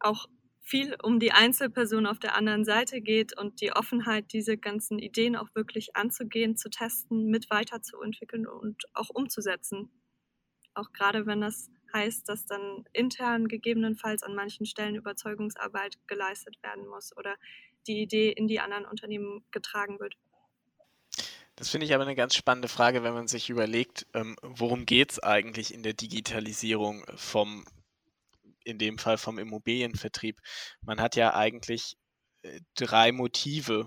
auch 0.00 0.26
viel 0.62 0.96
um 1.02 1.20
die 1.20 1.32
Einzelperson 1.32 2.06
auf 2.06 2.18
der 2.18 2.36
anderen 2.36 2.64
Seite 2.64 3.00
geht 3.00 3.38
und 3.38 3.60
die 3.60 3.72
Offenheit, 3.72 4.32
diese 4.32 4.56
ganzen 4.56 4.98
Ideen 4.98 5.36
auch 5.36 5.54
wirklich 5.54 5.96
anzugehen, 5.96 6.56
zu 6.56 6.70
testen, 6.70 7.26
mit 7.26 7.50
weiterzuentwickeln 7.50 8.46
und 8.46 8.82
auch 8.94 9.10
umzusetzen. 9.10 9.90
Auch 10.74 10.92
gerade 10.92 11.26
wenn 11.26 11.40
das 11.40 11.68
heißt, 11.92 12.28
dass 12.28 12.46
dann 12.46 12.84
intern 12.92 13.48
gegebenenfalls 13.48 14.22
an 14.22 14.34
manchen 14.34 14.66
Stellen 14.66 14.94
Überzeugungsarbeit 14.94 15.98
geleistet 16.06 16.62
werden 16.62 16.86
muss 16.86 17.16
oder 17.16 17.36
die 17.86 18.00
Idee 18.00 18.30
in 18.30 18.46
die 18.46 18.60
anderen 18.60 18.86
Unternehmen 18.86 19.44
getragen 19.50 19.98
wird. 20.00 20.16
Das 21.56 21.68
finde 21.68 21.86
ich 21.86 21.94
aber 21.94 22.04
eine 22.04 22.16
ganz 22.16 22.34
spannende 22.34 22.68
Frage, 22.68 23.02
wenn 23.02 23.14
man 23.14 23.28
sich 23.28 23.50
überlegt, 23.50 24.06
ähm, 24.14 24.36
worum 24.42 24.86
geht 24.86 25.12
es 25.12 25.18
eigentlich 25.18 25.74
in 25.74 25.82
der 25.82 25.92
Digitalisierung 25.92 27.04
vom, 27.14 27.66
in 28.64 28.78
dem 28.78 28.98
Fall 28.98 29.18
vom 29.18 29.38
Immobilienvertrieb. 29.38 30.40
Man 30.80 31.00
hat 31.00 31.14
ja 31.14 31.34
eigentlich 31.34 31.96
äh, 32.42 32.60
drei 32.74 33.12
Motive. 33.12 33.86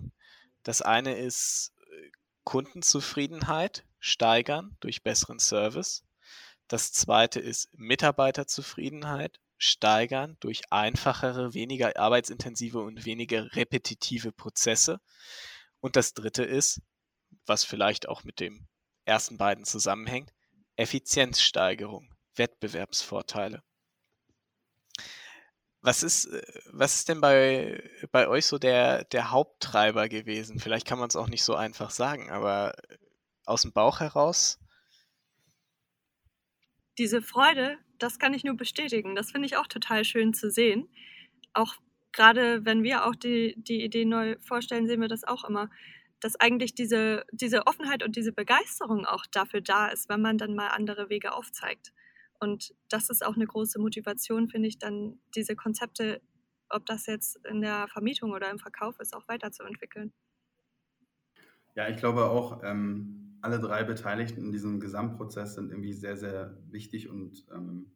Das 0.64 0.82
eine 0.82 1.18
ist 1.18 1.74
äh, 1.90 2.12
Kundenzufriedenheit 2.44 3.84
steigern 4.00 4.78
durch 4.80 5.04
besseren 5.04 5.40
Service. 5.40 6.05
Das 6.68 6.92
zweite 6.92 7.40
ist 7.40 7.70
Mitarbeiterzufriedenheit 7.74 9.40
steigern 9.58 10.38
durch 10.40 10.62
einfachere, 10.72 11.54
weniger 11.54 11.98
arbeitsintensive 11.98 12.80
und 12.80 13.06
weniger 13.06 13.56
repetitive 13.56 14.32
Prozesse. 14.32 15.00
Und 15.80 15.96
das 15.96 16.14
dritte 16.14 16.44
ist, 16.44 16.82
was 17.46 17.64
vielleicht 17.64 18.10
auch 18.10 18.24
mit 18.24 18.40
dem 18.40 18.68
ersten 19.06 19.38
beiden 19.38 19.66
zusammenhängt, 19.66 20.34
Effizienzsteigerung, 20.76 22.14
Wettbewerbsvorteile. 22.36 23.64
Was 25.82 26.02
ist, 26.02 26.26
äh, 26.26 26.42
was 26.72 26.96
ist 26.96 27.10
denn 27.10 27.22
bei, 27.22 27.88
bei 28.12 28.28
euch 28.28 28.48
so 28.48 28.58
der, 28.58 29.04
der 29.06 29.30
Haupttreiber 29.30 30.10
gewesen? 30.10 30.60
Vielleicht 30.60 30.88
kann 30.88 30.98
man 30.98 31.10
es 31.10 31.16
auch 31.16 31.28
nicht 31.28 31.44
so 31.44 31.56
einfach 31.56 31.92
sagen, 31.92 32.32
aber 32.32 32.74
aus 33.46 33.62
dem 33.62 33.72
Bauch 33.72 34.00
heraus, 34.00 34.58
diese 36.98 37.22
Freude, 37.22 37.78
das 37.98 38.20
kann 38.20 38.34
ich 38.34 38.44
nur 38.44 38.56
bestätigen. 38.56 39.16
Das 39.16 39.32
finde 39.32 39.48
ich 39.48 39.58
auch 39.58 39.68
total 39.68 40.04
schön 40.04 40.34
zu 40.34 40.50
sehen. 40.50 40.90
Auch 41.54 41.76
gerade 42.12 42.66
wenn 42.66 42.84
wir 42.84 43.06
auch 43.06 43.16
die, 43.16 43.56
die 43.58 43.84
Idee 43.84 44.06
neu 44.06 44.38
vorstellen, 44.40 44.88
sehen 44.88 45.02
wir 45.02 45.08
das 45.08 45.24
auch 45.24 45.44
immer, 45.44 45.70
dass 46.20 46.40
eigentlich 46.40 46.74
diese, 46.74 47.26
diese 47.32 47.68
Offenheit 47.68 48.04
und 48.04 48.16
diese 48.16 48.32
Begeisterung 48.32 49.06
auch 49.06 49.26
dafür 49.32 49.62
da 49.62 49.88
ist, 49.88 50.10
wenn 50.10 50.22
man 50.22 50.38
dann 50.38 50.56
mal 50.56 50.70
andere 50.70 51.10
Wege 51.10 51.34
aufzeigt. 51.34 51.94
Und 52.40 52.74
das 52.90 53.10
ist 53.10 53.26
auch 53.26 53.36
eine 53.36 53.46
große 53.46 53.80
Motivation, 53.80 54.50
finde 54.50 54.68
ich, 54.68 54.78
dann 54.78 55.20
diese 55.36 55.56
Konzepte, 55.56 56.22
ob 56.70 56.86
das 56.86 57.06
jetzt 57.06 57.46
in 57.46 57.62
der 57.62 57.88
Vermietung 57.88 58.32
oder 58.32 58.50
im 58.50 58.60
Verkauf 58.60 59.00
ist, 59.00 59.16
auch 59.16 59.28
weiterzuentwickeln. 59.28 60.14
Ja, 61.76 61.90
ich 61.90 61.98
glaube 61.98 62.26
auch, 62.26 62.64
ähm, 62.64 63.25
alle 63.46 63.60
drei 63.60 63.84
Beteiligten 63.84 64.44
in 64.44 64.52
diesem 64.52 64.80
Gesamtprozess 64.80 65.54
sind 65.54 65.70
irgendwie 65.70 65.94
sehr, 65.94 66.18
sehr 66.18 66.58
wichtig 66.72 67.10
und 67.10 67.46
ähm, 67.54 67.92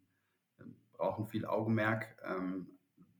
brauchen 0.94 1.26
viel 1.26 1.48
Augenmerk. 1.48 2.16
Ähm, 2.24 2.68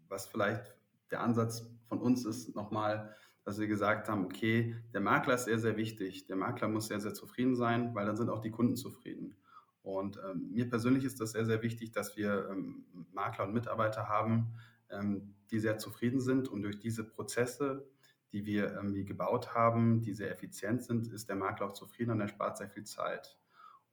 was 0.08 0.28
vielleicht 0.28 0.76
der 1.10 1.22
Ansatz 1.22 1.68
von 1.88 2.00
uns 2.00 2.26
ist, 2.26 2.56
nochmal, 2.56 3.16
dass 3.46 3.58
wir 3.58 3.66
gesagt 3.66 4.10
haben, 4.10 4.26
okay, 4.26 4.76
der 4.94 5.02
Makler 5.02 5.34
ist 5.34 5.46
sehr, 5.46 5.58
sehr 5.58 5.76
wichtig. 5.76 6.28
Der 6.28 6.36
Makler 6.36 6.68
muss 6.68 6.90
sehr, 6.90 7.00
sehr 7.00 7.16
zufrieden 7.16 7.56
sein, 7.56 7.96
weil 7.96 8.06
dann 8.06 8.16
sind 8.16 8.30
auch 8.30 8.42
die 8.42 8.52
Kunden 8.52 8.76
zufrieden. 8.76 9.36
Und 9.82 10.20
ähm, 10.24 10.52
mir 10.52 10.70
persönlich 10.70 11.06
ist 11.06 11.20
das 11.20 11.32
sehr, 11.32 11.46
sehr 11.46 11.64
wichtig, 11.64 11.94
dass 11.94 12.16
wir 12.16 12.48
ähm, 12.52 12.86
Makler 13.12 13.46
und 13.46 13.54
Mitarbeiter 13.54 14.08
haben, 14.08 14.54
ähm, 14.92 15.34
die 15.50 15.58
sehr 15.58 15.80
zufrieden 15.80 16.22
sind 16.22 16.48
und 16.48 16.62
durch 16.62 16.78
diese 16.78 17.04
Prozesse 17.04 17.90
die 18.32 18.46
wir 18.46 18.72
irgendwie 18.72 19.06
gebaut 19.06 19.54
haben, 19.54 20.02
die 20.02 20.14
sehr 20.14 20.32
effizient 20.32 20.84
sind, 20.84 21.08
ist 21.08 21.30
der 21.30 21.36
Makler 21.36 21.68
auch 21.68 21.74
zufrieden 21.74 22.12
und 22.12 22.22
er 22.22 22.28
spart 22.28 22.58
sehr 22.58 22.70
viel 22.70 22.84
Zeit. 22.84 23.38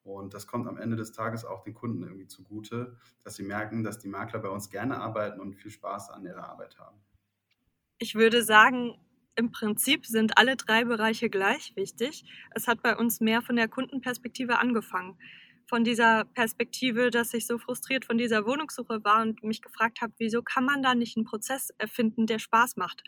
Und 0.03 0.35
das 0.35 0.46
kommt 0.46 0.68
am 0.68 0.79
Ende 0.79 0.96
des 0.96 1.12
Tages 1.12 1.44
auch 1.44 1.62
den 1.62 1.75
Kunden 1.75 2.03
irgendwie 2.03 2.29
zugute, 2.29 2.96
dass 3.25 3.35
sie 3.35 3.42
merken, 3.42 3.83
dass 3.83 3.99
die 3.99 4.09
Makler 4.09 4.38
bei 4.38 4.49
uns 4.49 4.70
gerne 4.70 4.99
arbeiten 4.99 5.40
und 5.40 5.55
viel 5.55 5.70
Spaß 5.70 6.11
an 6.11 6.25
ihrer 6.25 6.49
Arbeit 6.49 6.79
haben. 6.79 7.01
Ich 7.99 8.14
würde 8.14 8.44
sagen, 8.44 9.01
im 9.35 9.51
Prinzip 9.51 10.07
sind 10.07 10.38
alle 10.38 10.57
drei 10.57 10.85
Bereiche 10.85 11.29
gleich 11.29 11.75
wichtig. 11.77 12.25
Es 12.55 12.68
hat 12.68 12.83
bei 12.83 12.96
uns 12.96 13.20
mehr 13.20 13.42
von 13.42 13.57
der 13.57 13.68
Kundenperspektive 13.68 14.59
angefangen. 14.59 15.18
Von 15.68 15.83
dieser 15.83 16.25
Perspektive, 16.25 17.11
dass 17.11 17.35
ich 17.35 17.46
so 17.46 17.59
frustriert 17.59 18.05
von 18.05 18.16
dieser 18.16 18.46
Wohnungssuche 18.46 19.03
war 19.03 19.22
und 19.22 19.42
mich 19.42 19.61
gefragt 19.61 20.01
habe, 20.01 20.12
wieso 20.18 20.40
kann 20.42 20.64
man 20.64 20.83
da 20.83 20.94
nicht 20.94 21.16
einen 21.16 21.27
Prozess 21.27 21.70
erfinden, 21.79 22.27
der 22.27 22.38
Spaß 22.38 22.77
macht? 22.77 23.03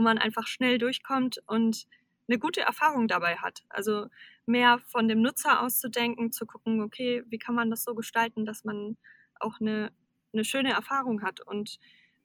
Wo 0.00 0.02
man 0.02 0.16
einfach 0.16 0.46
schnell 0.46 0.78
durchkommt 0.78 1.42
und 1.46 1.86
eine 2.26 2.38
gute 2.38 2.62
Erfahrung 2.62 3.06
dabei 3.06 3.36
hat. 3.36 3.64
Also 3.68 4.06
mehr 4.46 4.78
von 4.86 5.08
dem 5.08 5.20
Nutzer 5.20 5.60
auszudenken, 5.60 6.32
zu 6.32 6.46
gucken, 6.46 6.80
okay, 6.80 7.22
wie 7.26 7.36
kann 7.36 7.54
man 7.54 7.68
das 7.68 7.84
so 7.84 7.94
gestalten, 7.94 8.46
dass 8.46 8.64
man 8.64 8.96
auch 9.38 9.60
eine, 9.60 9.92
eine 10.32 10.44
schöne 10.44 10.72
Erfahrung 10.72 11.20
hat. 11.20 11.42
Und 11.42 11.78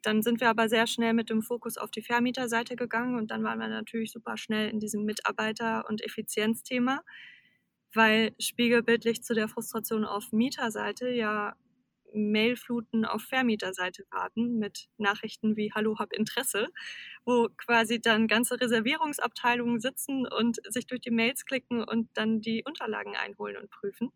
dann 0.03 0.21
sind 0.21 0.39
wir 0.39 0.49
aber 0.49 0.69
sehr 0.69 0.87
schnell 0.87 1.11
mit 1.13 1.29
dem 1.29 1.41
Fokus 1.41 1.77
auf 1.77 1.91
die 1.91 2.01
Vermieterseite 2.01 2.77
gegangen 2.77 3.17
und 3.17 3.29
dann 3.29 3.43
waren 3.43 3.59
wir 3.59 3.67
natürlich 3.67 4.13
super 4.13 4.37
schnell 4.37 4.69
in 4.69 4.79
diesem 4.79 5.03
Mitarbeiter- 5.03 5.83
und 5.89 6.01
Effizienzthema, 6.01 7.01
weil 7.93 8.33
spiegelbildlich 8.39 9.21
zu 9.21 9.33
der 9.33 9.49
Frustration 9.49 10.05
auf 10.05 10.31
Mieterseite 10.31 11.09
ja 11.09 11.57
Mailfluten 12.15 13.05
auf 13.05 13.21
Vermieterseite 13.23 14.05
warten 14.11 14.57
mit 14.57 14.87
Nachrichten 14.97 15.55
wie 15.55 15.71
Hallo, 15.73 15.99
hab 15.99 16.13
Interesse, 16.13 16.67
wo 17.25 17.49
quasi 17.57 17.99
dann 17.99 18.27
ganze 18.27 18.59
Reservierungsabteilungen 18.59 19.79
sitzen 19.79 20.27
und 20.27 20.59
sich 20.71 20.87
durch 20.87 21.01
die 21.01 21.11
Mails 21.11 21.45
klicken 21.45 21.83
und 21.83 22.09
dann 22.13 22.41
die 22.41 22.63
Unterlagen 22.63 23.15
einholen 23.15 23.57
und 23.57 23.69
prüfen. 23.69 24.11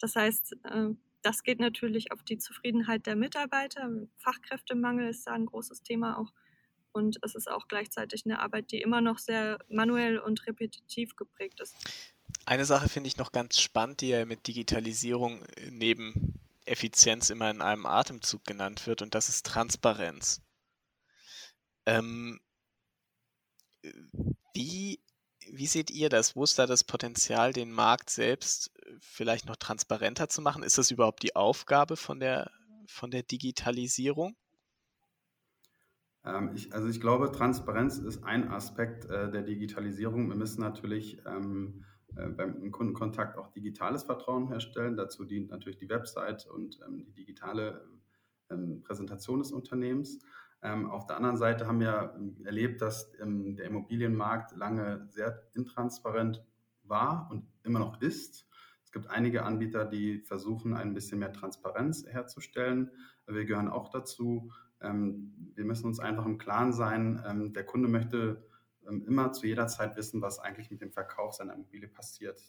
Das 0.00 0.16
heißt, 0.16 0.56
äh, 0.64 0.88
das 1.22 1.42
geht 1.42 1.58
natürlich 1.58 2.12
auf 2.12 2.22
die 2.22 2.38
Zufriedenheit 2.38 3.06
der 3.06 3.16
Mitarbeiter. 3.16 3.90
Fachkräftemangel 4.16 5.08
ist 5.08 5.26
da 5.26 5.32
ein 5.32 5.46
großes 5.46 5.82
Thema 5.82 6.18
auch. 6.18 6.32
Und 6.92 7.18
es 7.22 7.34
ist 7.34 7.50
auch 7.50 7.68
gleichzeitig 7.68 8.24
eine 8.24 8.38
Arbeit, 8.38 8.70
die 8.70 8.80
immer 8.80 9.00
noch 9.00 9.18
sehr 9.18 9.58
manuell 9.68 10.18
und 10.18 10.46
repetitiv 10.46 11.14
geprägt 11.16 11.60
ist. 11.60 11.74
Eine 12.46 12.64
Sache 12.64 12.88
finde 12.88 13.08
ich 13.08 13.16
noch 13.16 13.32
ganz 13.32 13.60
spannend, 13.60 14.00
die 14.00 14.10
ja 14.10 14.24
mit 14.24 14.46
Digitalisierung 14.46 15.44
neben 15.70 16.38
Effizienz 16.66 17.30
immer 17.30 17.50
in 17.50 17.62
einem 17.62 17.86
Atemzug 17.86 18.44
genannt 18.44 18.86
wird, 18.86 19.02
und 19.02 19.14
das 19.14 19.28
ist 19.28 19.46
Transparenz. 19.46 20.42
Ähm, 21.86 22.40
wie, 24.54 25.00
wie 25.50 25.66
seht 25.66 25.90
ihr 25.90 26.08
das? 26.08 26.34
Wo 26.34 26.44
ist 26.44 26.58
da 26.58 26.66
das 26.66 26.84
Potenzial, 26.84 27.52
den 27.52 27.70
Markt 27.70 28.10
selbst 28.10 28.72
äh, 28.80 28.96
vielleicht 29.00 29.46
noch 29.46 29.56
transparenter 29.56 30.28
zu 30.28 30.42
machen? 30.42 30.62
Ist 30.62 30.78
das 30.78 30.90
überhaupt 30.90 31.22
die 31.22 31.36
Aufgabe 31.36 31.96
von 31.96 32.20
der, 32.20 32.50
von 32.88 33.10
der 33.10 33.22
Digitalisierung? 33.22 34.36
Ähm, 36.24 36.50
ich, 36.54 36.72
also 36.72 36.88
ich 36.88 37.00
glaube, 37.00 37.30
Transparenz 37.30 37.98
ist 37.98 38.24
ein 38.24 38.50
Aspekt 38.50 39.04
äh, 39.04 39.30
der 39.30 39.42
Digitalisierung. 39.42 40.28
Wir 40.28 40.36
müssen 40.36 40.60
natürlich 40.60 41.18
ähm, 41.24 41.84
äh, 41.84 41.95
beim 42.16 42.70
Kundenkontakt 42.70 43.36
auch 43.36 43.48
digitales 43.48 44.04
Vertrauen 44.04 44.48
herstellen. 44.48 44.96
Dazu 44.96 45.24
dient 45.24 45.50
natürlich 45.50 45.78
die 45.78 45.88
Website 45.88 46.46
und 46.46 46.80
ähm, 46.86 47.04
die 47.04 47.12
digitale 47.12 47.86
ähm, 48.50 48.82
Präsentation 48.82 49.40
des 49.40 49.52
Unternehmens. 49.52 50.24
Ähm, 50.62 50.90
auf 50.90 51.06
der 51.06 51.16
anderen 51.16 51.36
Seite 51.36 51.66
haben 51.66 51.80
wir 51.80 52.18
erlebt, 52.44 52.80
dass 52.80 53.12
der 53.12 53.66
Immobilienmarkt 53.66 54.56
lange 54.56 55.06
sehr 55.10 55.42
intransparent 55.54 56.42
war 56.82 57.28
und 57.30 57.46
immer 57.62 57.78
noch 57.78 58.00
ist. 58.00 58.48
Es 58.82 58.92
gibt 58.92 59.10
einige 59.10 59.44
Anbieter, 59.44 59.84
die 59.84 60.20
versuchen, 60.20 60.74
ein 60.74 60.94
bisschen 60.94 61.18
mehr 61.18 61.32
Transparenz 61.32 62.06
herzustellen. 62.06 62.90
Wir 63.26 63.44
gehören 63.44 63.68
auch 63.68 63.90
dazu. 63.90 64.50
Wir 64.80 65.64
müssen 65.64 65.86
uns 65.86 66.00
einfach 66.00 66.24
im 66.24 66.38
Klaren 66.38 66.72
sein, 66.72 67.52
der 67.54 67.66
Kunde 67.66 67.88
möchte 67.88 68.46
immer 68.86 69.32
zu 69.32 69.46
jeder 69.46 69.66
Zeit 69.66 69.96
wissen, 69.96 70.22
was 70.22 70.38
eigentlich 70.38 70.70
mit 70.70 70.80
dem 70.80 70.92
Verkauf 70.92 71.34
seiner 71.34 71.54
Immobilie 71.54 71.88
passiert. 71.88 72.40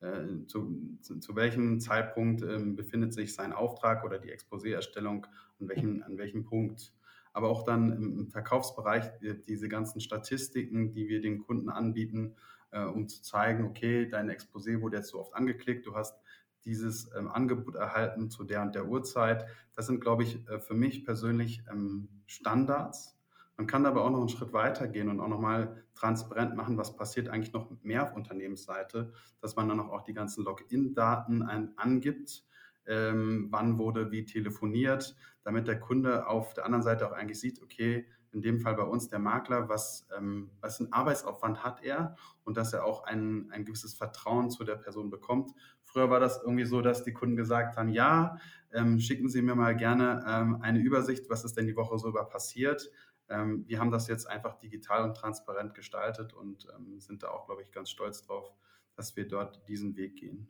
Äh, 0.00 0.46
zu, 0.46 0.98
zu, 1.02 1.18
zu, 1.18 1.36
welchem 1.36 1.80
Zeitpunkt 1.80 2.40
befindet 2.76 3.12
sich 3.12 3.34
sein 3.34 3.52
Auftrag 3.52 4.04
oder 4.04 4.18
die 4.18 4.32
Exposé-Erstellung, 4.32 5.26
an 5.60 5.68
welchem, 5.68 6.02
an 6.02 6.16
welchem 6.16 6.44
Punkt 6.44 6.94
aber 7.32 7.48
auch 7.48 7.64
dann 7.64 7.92
im, 7.92 8.30
Verkaufsbereich 8.30 9.10
diese 9.46 9.68
ganzen 9.68 10.00
Statistiken, 10.00 10.92
die 10.92 11.08
wir 11.08 11.20
den 11.20 11.38
Kunden 11.38 11.68
anbieten, 11.68 12.34
äh, 12.70 12.84
um 12.84 13.08
zu 13.08 13.22
zeigen, 13.22 13.64
okay, 13.64 14.08
dein 14.08 14.30
Exposé 14.30 14.80
wurde 14.80 14.98
jetzt 14.98 15.10
so 15.10 15.20
oft 15.20 15.34
angeklickt, 15.34 15.86
du 15.86 15.94
hast 15.94 16.20
dieses 16.64 17.10
ähm, 17.16 17.28
Angebot 17.28 17.74
erhalten 17.74 18.30
zu 18.30 18.44
der 18.44 18.62
und 18.62 18.74
der 18.74 18.86
Uhrzeit. 18.86 19.46
Das 19.74 19.86
sind, 19.86 20.00
glaube 20.00 20.24
ich, 20.24 20.46
äh, 20.48 20.60
für 20.60 20.74
mich 20.74 21.04
persönlich 21.04 21.62
ähm, 21.70 22.08
Standards. 22.26 23.16
Man 23.60 23.66
kann 23.66 23.84
aber 23.84 24.06
auch 24.06 24.10
noch 24.10 24.20
einen 24.20 24.30
Schritt 24.30 24.54
weiter 24.54 24.88
gehen 24.88 25.10
und 25.10 25.20
auch 25.20 25.28
nochmal 25.28 25.84
transparent 25.94 26.56
machen, 26.56 26.78
was 26.78 26.96
passiert 26.96 27.28
eigentlich 27.28 27.52
noch 27.52 27.70
mehr 27.82 28.04
auf 28.04 28.16
Unternehmensseite, 28.16 29.12
dass 29.42 29.54
man 29.54 29.68
dann 29.68 29.80
auch 29.80 30.00
die 30.00 30.14
ganzen 30.14 30.44
Login-Daten 30.44 31.42
angibt 31.76 32.46
ähm, 32.86 33.48
wann 33.50 33.78
wurde 33.78 34.10
wie 34.10 34.24
telefoniert, 34.24 35.14
damit 35.42 35.68
der 35.68 35.78
Kunde 35.78 36.26
auf 36.26 36.54
der 36.54 36.64
anderen 36.64 36.82
Seite 36.82 37.06
auch 37.06 37.12
eigentlich 37.12 37.40
sieht, 37.40 37.62
okay, 37.62 38.06
in 38.32 38.42
dem 38.42 38.60
Fall 38.60 38.74
bei 38.74 38.84
uns 38.84 39.08
der 39.08 39.18
Makler, 39.18 39.68
was, 39.68 40.06
ähm, 40.16 40.50
was 40.60 40.78
ein 40.78 40.92
Arbeitsaufwand 40.92 41.64
hat 41.64 41.82
er 41.82 42.16
und 42.44 42.56
dass 42.56 42.72
er 42.72 42.84
auch 42.84 43.04
ein, 43.04 43.50
ein 43.50 43.64
gewisses 43.64 43.94
Vertrauen 43.94 44.50
zu 44.50 44.62
der 44.62 44.76
Person 44.76 45.10
bekommt. 45.10 45.52
Früher 45.82 46.10
war 46.10 46.20
das 46.20 46.40
irgendwie 46.40 46.64
so, 46.64 46.80
dass 46.80 47.02
die 47.02 47.12
Kunden 47.12 47.36
gesagt 47.36 47.76
haben, 47.76 47.88
ja, 47.88 48.38
ähm, 48.72 49.00
schicken 49.00 49.28
Sie 49.28 49.42
mir 49.42 49.56
mal 49.56 49.76
gerne 49.76 50.24
ähm, 50.28 50.58
eine 50.62 50.78
Übersicht, 50.78 51.28
was 51.28 51.44
ist 51.44 51.56
denn 51.56 51.66
die 51.66 51.76
Woche 51.76 51.98
so 51.98 52.08
über 52.08 52.24
passiert. 52.24 52.88
Ähm, 53.30 53.64
wir 53.66 53.78
haben 53.78 53.90
das 53.90 54.08
jetzt 54.08 54.26
einfach 54.26 54.58
digital 54.58 55.04
und 55.04 55.16
transparent 55.16 55.74
gestaltet 55.74 56.32
und 56.32 56.66
ähm, 56.76 57.00
sind 57.00 57.22
da 57.22 57.28
auch, 57.28 57.46
glaube 57.46 57.62
ich, 57.62 57.70
ganz 57.70 57.88
stolz 57.88 58.22
drauf, 58.22 58.52
dass 58.96 59.16
wir 59.16 59.26
dort 59.26 59.66
diesen 59.68 59.96
Weg 59.96 60.16
gehen. 60.16 60.48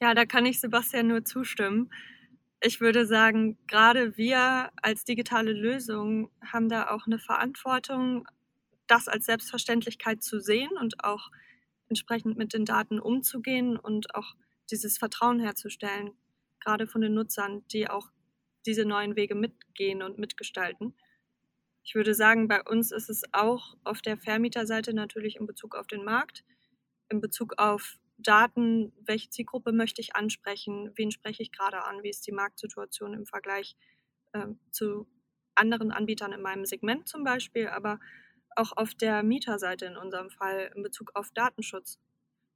Ja, 0.00 0.14
da 0.14 0.24
kann 0.24 0.46
ich 0.46 0.60
Sebastian 0.60 1.06
nur 1.06 1.24
zustimmen. 1.24 1.90
Ich 2.60 2.80
würde 2.80 3.06
sagen, 3.06 3.58
gerade 3.66 4.16
wir 4.16 4.70
als 4.82 5.04
digitale 5.04 5.52
Lösung 5.52 6.30
haben 6.42 6.68
da 6.68 6.88
auch 6.90 7.06
eine 7.06 7.18
Verantwortung, 7.18 8.26
das 8.86 9.06
als 9.06 9.26
Selbstverständlichkeit 9.26 10.22
zu 10.22 10.40
sehen 10.40 10.70
und 10.80 11.04
auch 11.04 11.30
entsprechend 11.88 12.38
mit 12.38 12.54
den 12.54 12.64
Daten 12.64 12.98
umzugehen 12.98 13.76
und 13.76 14.14
auch 14.14 14.34
dieses 14.70 14.98
Vertrauen 14.98 15.40
herzustellen, 15.40 16.12
gerade 16.60 16.86
von 16.86 17.02
den 17.02 17.14
Nutzern, 17.14 17.62
die 17.68 17.88
auch 17.88 18.08
diese 18.66 18.84
neuen 18.84 19.16
Wege 19.16 19.34
mitgehen 19.34 20.02
und 20.02 20.18
mitgestalten. 20.18 20.94
Ich 21.82 21.94
würde 21.94 22.14
sagen, 22.14 22.48
bei 22.48 22.62
uns 22.62 22.92
ist 22.92 23.10
es 23.10 23.22
auch 23.32 23.76
auf 23.84 24.00
der 24.00 24.16
Vermieterseite 24.16 24.94
natürlich 24.94 25.36
in 25.36 25.46
Bezug 25.46 25.74
auf 25.76 25.86
den 25.86 26.04
Markt, 26.04 26.44
in 27.10 27.20
Bezug 27.20 27.54
auf 27.58 27.98
Daten, 28.16 28.92
welche 29.04 29.28
Zielgruppe 29.28 29.72
möchte 29.72 30.00
ich 30.00 30.16
ansprechen, 30.16 30.92
wen 30.94 31.10
spreche 31.10 31.42
ich 31.42 31.52
gerade 31.52 31.84
an, 31.84 32.02
wie 32.02 32.10
ist 32.10 32.26
die 32.26 32.32
Marktsituation 32.32 33.12
im 33.12 33.26
Vergleich 33.26 33.76
äh, 34.32 34.46
zu 34.70 35.06
anderen 35.54 35.92
Anbietern 35.92 36.32
in 36.32 36.42
meinem 36.42 36.64
Segment 36.64 37.08
zum 37.08 37.24
Beispiel, 37.24 37.68
aber 37.68 38.00
auch 38.56 38.76
auf 38.76 38.94
der 38.94 39.22
Mieterseite 39.22 39.86
in 39.86 39.96
unserem 39.96 40.30
Fall 40.30 40.70
in 40.74 40.82
Bezug 40.82 41.10
auf 41.14 41.30
Datenschutz. 41.32 41.98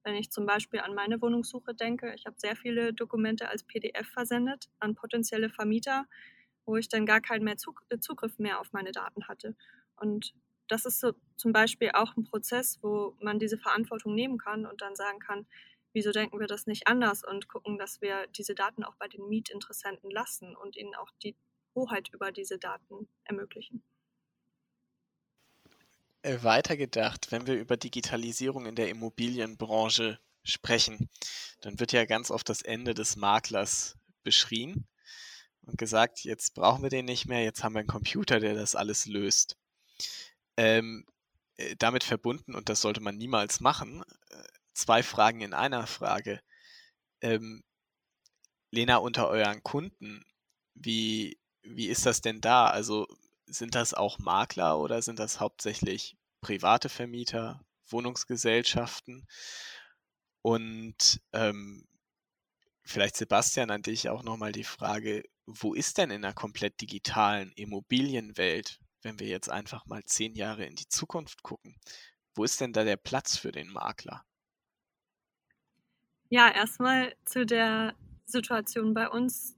Wenn 0.08 0.16
ich 0.16 0.30
zum 0.30 0.46
Beispiel 0.46 0.80
an 0.80 0.94
meine 0.94 1.20
Wohnungssuche 1.20 1.74
denke, 1.74 2.14
ich 2.14 2.24
habe 2.24 2.36
sehr 2.38 2.56
viele 2.56 2.94
Dokumente 2.94 3.50
als 3.50 3.62
PDF 3.62 4.08
versendet 4.08 4.70
an 4.78 4.94
potenzielle 4.94 5.50
Vermieter, 5.50 6.06
wo 6.64 6.76
ich 6.76 6.88
dann 6.88 7.04
gar 7.04 7.20
keinen 7.20 7.44
mehr 7.44 7.58
Zugriff 7.58 8.38
mehr 8.38 8.58
auf 8.58 8.72
meine 8.72 8.90
Daten 8.90 9.28
hatte. 9.28 9.54
Und 9.96 10.32
das 10.66 10.86
ist 10.86 11.00
so 11.00 11.12
zum 11.36 11.52
Beispiel 11.52 11.90
auch 11.92 12.16
ein 12.16 12.24
Prozess, 12.24 12.78
wo 12.80 13.18
man 13.20 13.38
diese 13.38 13.58
Verantwortung 13.58 14.14
nehmen 14.14 14.38
kann 14.38 14.64
und 14.64 14.80
dann 14.80 14.96
sagen 14.96 15.18
kann, 15.18 15.46
wieso 15.92 16.10
denken 16.10 16.40
wir 16.40 16.46
das 16.46 16.66
nicht 16.66 16.88
anders 16.88 17.22
und 17.22 17.46
gucken, 17.46 17.76
dass 17.76 18.00
wir 18.00 18.28
diese 18.28 18.54
Daten 18.54 18.84
auch 18.84 18.96
bei 18.96 19.08
den 19.08 19.28
Mietinteressenten 19.28 20.10
lassen 20.10 20.56
und 20.56 20.78
ihnen 20.78 20.94
auch 20.94 21.10
die 21.22 21.36
Hoheit 21.74 22.08
über 22.14 22.32
diese 22.32 22.58
Daten 22.58 23.10
ermöglichen. 23.24 23.82
Äh, 26.22 26.42
weitergedacht, 26.42 27.30
wenn 27.30 27.46
wir 27.46 27.54
über 27.54 27.76
Digitalisierung 27.76 28.66
in 28.66 28.74
der 28.74 28.88
Immobilienbranche 28.88 30.18
sprechen, 30.42 31.08
dann 31.60 31.78
wird 31.78 31.92
ja 31.92 32.06
ganz 32.06 32.30
oft 32.30 32.48
das 32.48 32.62
Ende 32.62 32.94
des 32.94 33.16
Maklers 33.16 33.96
beschrien 34.24 34.88
und 35.62 35.78
gesagt, 35.78 36.24
jetzt 36.24 36.54
brauchen 36.54 36.82
wir 36.82 36.90
den 36.90 37.04
nicht 37.04 37.26
mehr, 37.26 37.44
jetzt 37.44 37.62
haben 37.62 37.74
wir 37.74 37.80
einen 37.80 37.88
Computer, 37.88 38.40
der 38.40 38.54
das 38.54 38.74
alles 38.74 39.06
löst. 39.06 39.56
Ähm, 40.56 41.06
äh, 41.56 41.76
damit 41.76 42.04
verbunden, 42.04 42.54
und 42.54 42.68
das 42.68 42.80
sollte 42.80 43.00
man 43.00 43.16
niemals 43.16 43.60
machen, 43.60 44.02
äh, 44.30 44.42
zwei 44.74 45.02
Fragen 45.02 45.40
in 45.40 45.54
einer 45.54 45.86
Frage. 45.86 46.40
Ähm, 47.20 47.62
Lena, 48.70 48.96
unter 48.98 49.28
euren 49.28 49.62
Kunden, 49.62 50.24
wie, 50.74 51.38
wie 51.62 51.88
ist 51.88 52.06
das 52.06 52.20
denn 52.20 52.40
da? 52.40 52.68
Also 52.68 53.06
sind 53.52 53.74
das 53.74 53.94
auch 53.94 54.18
Makler 54.18 54.78
oder 54.78 55.02
sind 55.02 55.18
das 55.18 55.40
hauptsächlich 55.40 56.16
private 56.40 56.88
Vermieter, 56.88 57.64
Wohnungsgesellschaften? 57.88 59.26
Und 60.42 61.20
ähm, 61.32 61.86
vielleicht 62.84 63.16
Sebastian 63.16 63.70
an 63.70 63.82
dich 63.82 64.08
auch 64.08 64.22
nochmal 64.22 64.52
die 64.52 64.64
Frage, 64.64 65.24
wo 65.46 65.74
ist 65.74 65.98
denn 65.98 66.10
in 66.10 66.24
einer 66.24 66.34
komplett 66.34 66.80
digitalen 66.80 67.52
Immobilienwelt 67.52 68.80
wenn 69.02 69.18
wir 69.18 69.28
jetzt 69.28 69.50
einfach 69.50 69.86
mal 69.86 70.04
zehn 70.04 70.34
Jahre 70.34 70.64
in 70.64 70.74
die 70.74 70.88
Zukunft 70.88 71.42
gucken, 71.42 71.76
wo 72.34 72.44
ist 72.44 72.60
denn 72.60 72.72
da 72.72 72.84
der 72.84 72.96
Platz 72.96 73.36
für 73.36 73.52
den 73.52 73.68
Makler? 73.68 74.24
Ja, 76.30 76.50
erstmal 76.50 77.14
zu 77.24 77.46
der 77.46 77.94
Situation 78.26 78.92
bei 78.92 79.08
uns 79.08 79.56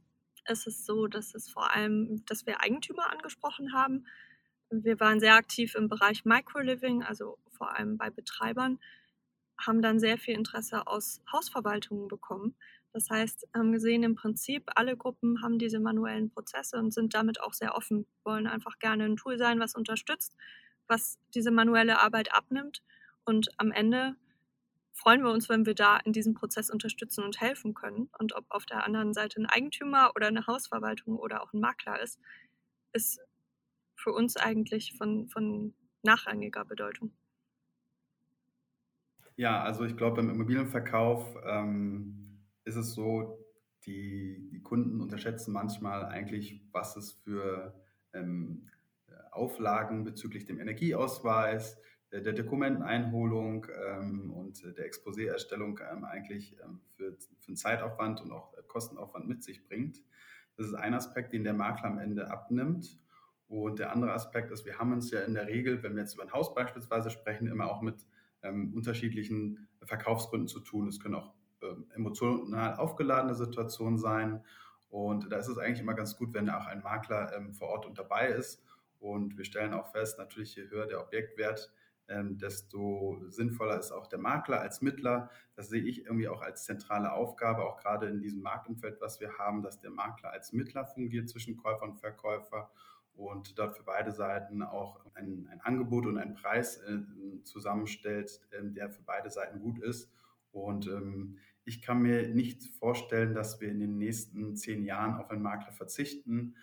ist 0.50 0.66
es 0.66 0.84
so, 0.84 1.06
dass 1.06 1.34
es 1.34 1.48
vor 1.48 1.74
allem, 1.74 2.24
dass 2.26 2.46
wir 2.46 2.60
Eigentümer 2.60 3.10
angesprochen 3.10 3.72
haben. 3.72 4.06
Wir 4.70 5.00
waren 5.00 5.20
sehr 5.20 5.34
aktiv 5.34 5.74
im 5.74 5.88
Bereich 5.88 6.24
Microliving, 6.24 7.02
also 7.02 7.38
vor 7.48 7.74
allem 7.74 7.96
bei 7.96 8.10
Betreibern, 8.10 8.78
haben 9.58 9.82
dann 9.82 9.98
sehr 10.00 10.18
viel 10.18 10.34
Interesse 10.34 10.86
aus 10.86 11.20
Hausverwaltungen 11.30 12.08
bekommen. 12.08 12.54
Das 12.92 13.08
heißt, 13.08 13.48
haben 13.54 13.72
gesehen, 13.72 14.02
im 14.02 14.14
Prinzip 14.14 14.64
alle 14.74 14.96
Gruppen 14.96 15.42
haben 15.42 15.58
diese 15.58 15.78
manuellen 15.78 16.30
Prozesse 16.30 16.76
und 16.76 16.92
sind 16.92 17.14
damit 17.14 17.40
auch 17.40 17.52
sehr 17.52 17.74
offen, 17.76 18.06
wollen 18.24 18.46
einfach 18.46 18.78
gerne 18.78 19.04
ein 19.04 19.16
Tool 19.16 19.38
sein, 19.38 19.60
was 19.60 19.74
unterstützt, 19.74 20.34
was 20.88 21.18
diese 21.34 21.50
manuelle 21.52 22.00
Arbeit 22.00 22.34
abnimmt. 22.34 22.82
Und 23.24 23.48
am 23.58 23.70
Ende 23.70 24.16
freuen 24.92 25.22
wir 25.22 25.30
uns, 25.30 25.48
wenn 25.48 25.66
wir 25.66 25.74
da 25.74 25.98
in 25.98 26.12
diesem 26.12 26.34
Prozess 26.34 26.70
unterstützen 26.70 27.24
und 27.24 27.40
helfen 27.40 27.74
können. 27.74 28.10
Und 28.18 28.34
ob 28.34 28.44
auf 28.50 28.66
der 28.66 28.84
anderen 28.84 29.14
Seite 29.14 29.40
ein 29.40 29.46
Eigentümer 29.46 30.12
oder 30.14 30.28
eine 30.28 30.46
Hausverwaltung 30.46 31.16
oder 31.16 31.42
auch 31.42 31.52
ein 31.52 31.60
Makler 31.60 32.00
ist, 32.02 32.18
ist 32.92 33.20
für 33.94 34.12
uns 34.12 34.36
eigentlich 34.36 34.94
von, 34.96 35.28
von 35.28 35.74
nachrangiger 36.02 36.64
Bedeutung. 36.64 37.12
Ja, 39.36 39.62
also 39.62 39.84
ich 39.84 39.96
glaube, 39.96 40.20
im 40.20 40.30
Immobilienverkauf 40.30 41.36
ähm 41.44 42.30
ist 42.64 42.76
es 42.76 42.94
so, 42.94 43.38
die, 43.84 44.48
die 44.52 44.62
Kunden 44.62 45.00
unterschätzen 45.00 45.52
manchmal 45.52 46.04
eigentlich, 46.04 46.62
was 46.72 46.96
es 46.96 47.12
für 47.12 47.74
ähm, 48.12 48.68
Auflagen 49.32 50.04
bezüglich 50.04 50.44
dem 50.44 50.60
Energieausweis, 50.60 51.78
der, 52.12 52.32
Dokumenteneinholung 52.32 53.66
ähm, 53.86 54.32
und 54.32 54.64
der 54.76 54.86
Exposé-Erstellung 54.86 55.80
ähm, 55.90 56.04
eigentlich 56.04 56.56
ähm, 56.62 56.80
für, 56.96 57.12
für 57.12 57.48
einen 57.48 57.56
Zeitaufwand 57.56 58.20
und 58.20 58.32
auch 58.32 58.52
Kostenaufwand 58.66 59.28
mit 59.28 59.42
sich 59.42 59.64
bringt. 59.66 60.02
Das 60.56 60.66
ist 60.66 60.74
ein 60.74 60.94
Aspekt, 60.94 61.32
den 61.32 61.44
der 61.44 61.54
Makler 61.54 61.86
am 61.86 61.98
Ende 61.98 62.30
abnimmt. 62.30 62.98
Und 63.48 63.78
der 63.78 63.92
andere 63.92 64.12
Aspekt 64.12 64.52
ist, 64.52 64.64
wir 64.64 64.78
haben 64.78 64.92
uns 64.92 65.10
ja 65.10 65.20
in 65.20 65.34
der 65.34 65.48
Regel, 65.48 65.82
wenn 65.82 65.94
wir 65.94 66.02
jetzt 66.02 66.14
über 66.14 66.22
ein 66.22 66.32
Haus 66.32 66.54
beispielsweise 66.54 67.10
sprechen, 67.10 67.48
immer 67.48 67.70
auch 67.70 67.82
mit 67.82 68.06
ähm, 68.42 68.72
unterschiedlichen 68.74 69.68
Verkaufsgründen 69.82 70.48
zu 70.48 70.60
tun. 70.60 70.88
Es 70.88 71.00
können 71.00 71.16
auch 71.16 71.32
ähm, 71.62 71.86
emotional 71.94 72.76
aufgeladene 72.76 73.34
Situationen 73.34 73.98
sein. 73.98 74.44
Und 74.88 75.30
da 75.30 75.36
ist 75.38 75.48
es 75.48 75.58
eigentlich 75.58 75.80
immer 75.80 75.94
ganz 75.94 76.16
gut, 76.16 76.32
wenn 76.32 76.48
auch 76.50 76.66
ein 76.66 76.82
Makler 76.82 77.34
ähm, 77.36 77.52
vor 77.52 77.68
Ort 77.68 77.86
und 77.86 77.98
dabei 77.98 78.28
ist. 78.28 78.62
Und 78.98 79.36
wir 79.38 79.44
stellen 79.44 79.72
auch 79.72 79.90
fest, 79.92 80.18
natürlich 80.18 80.54
je 80.56 80.68
höher 80.68 80.86
der 80.86 81.00
Objektwert, 81.00 81.72
ähm, 82.10 82.38
desto 82.38 83.22
sinnvoller 83.28 83.78
ist 83.78 83.92
auch 83.92 84.06
der 84.06 84.18
Makler 84.18 84.60
als 84.60 84.82
Mittler. 84.82 85.30
Das 85.54 85.68
sehe 85.68 85.82
ich 85.82 86.04
irgendwie 86.04 86.28
auch 86.28 86.42
als 86.42 86.64
zentrale 86.64 87.12
Aufgabe, 87.12 87.64
auch 87.64 87.78
gerade 87.78 88.06
in 88.08 88.20
diesem 88.20 88.42
Marktumfeld, 88.42 89.00
was 89.00 89.20
wir 89.20 89.38
haben, 89.38 89.62
dass 89.62 89.80
der 89.80 89.90
Makler 89.90 90.30
als 90.30 90.52
Mittler 90.52 90.84
fungiert 90.84 91.28
zwischen 91.28 91.56
Käufer 91.56 91.84
und 91.84 91.98
Verkäufer 91.98 92.70
und 93.14 93.58
dort 93.58 93.76
für 93.76 93.84
beide 93.84 94.12
Seiten 94.12 94.62
auch 94.62 95.00
ein, 95.14 95.48
ein 95.50 95.60
Angebot 95.60 96.06
und 96.06 96.18
einen 96.18 96.34
Preis 96.34 96.78
äh, 96.78 96.98
zusammenstellt, 97.44 98.40
äh, 98.50 98.62
der 98.62 98.90
für 98.90 99.02
beide 99.02 99.30
Seiten 99.30 99.60
gut 99.60 99.78
ist. 99.78 100.10
Und 100.52 100.86
ähm, 100.86 101.38
ich 101.64 101.82
kann 101.82 102.02
mir 102.02 102.28
nicht 102.28 102.66
vorstellen, 102.78 103.34
dass 103.34 103.60
wir 103.60 103.68
in 103.68 103.80
den 103.80 103.98
nächsten 103.98 104.56
zehn 104.56 104.84
Jahren 104.84 105.14
auf 105.14 105.30
einen 105.30 105.42
Makler 105.42 105.72
verzichten. 105.72 106.56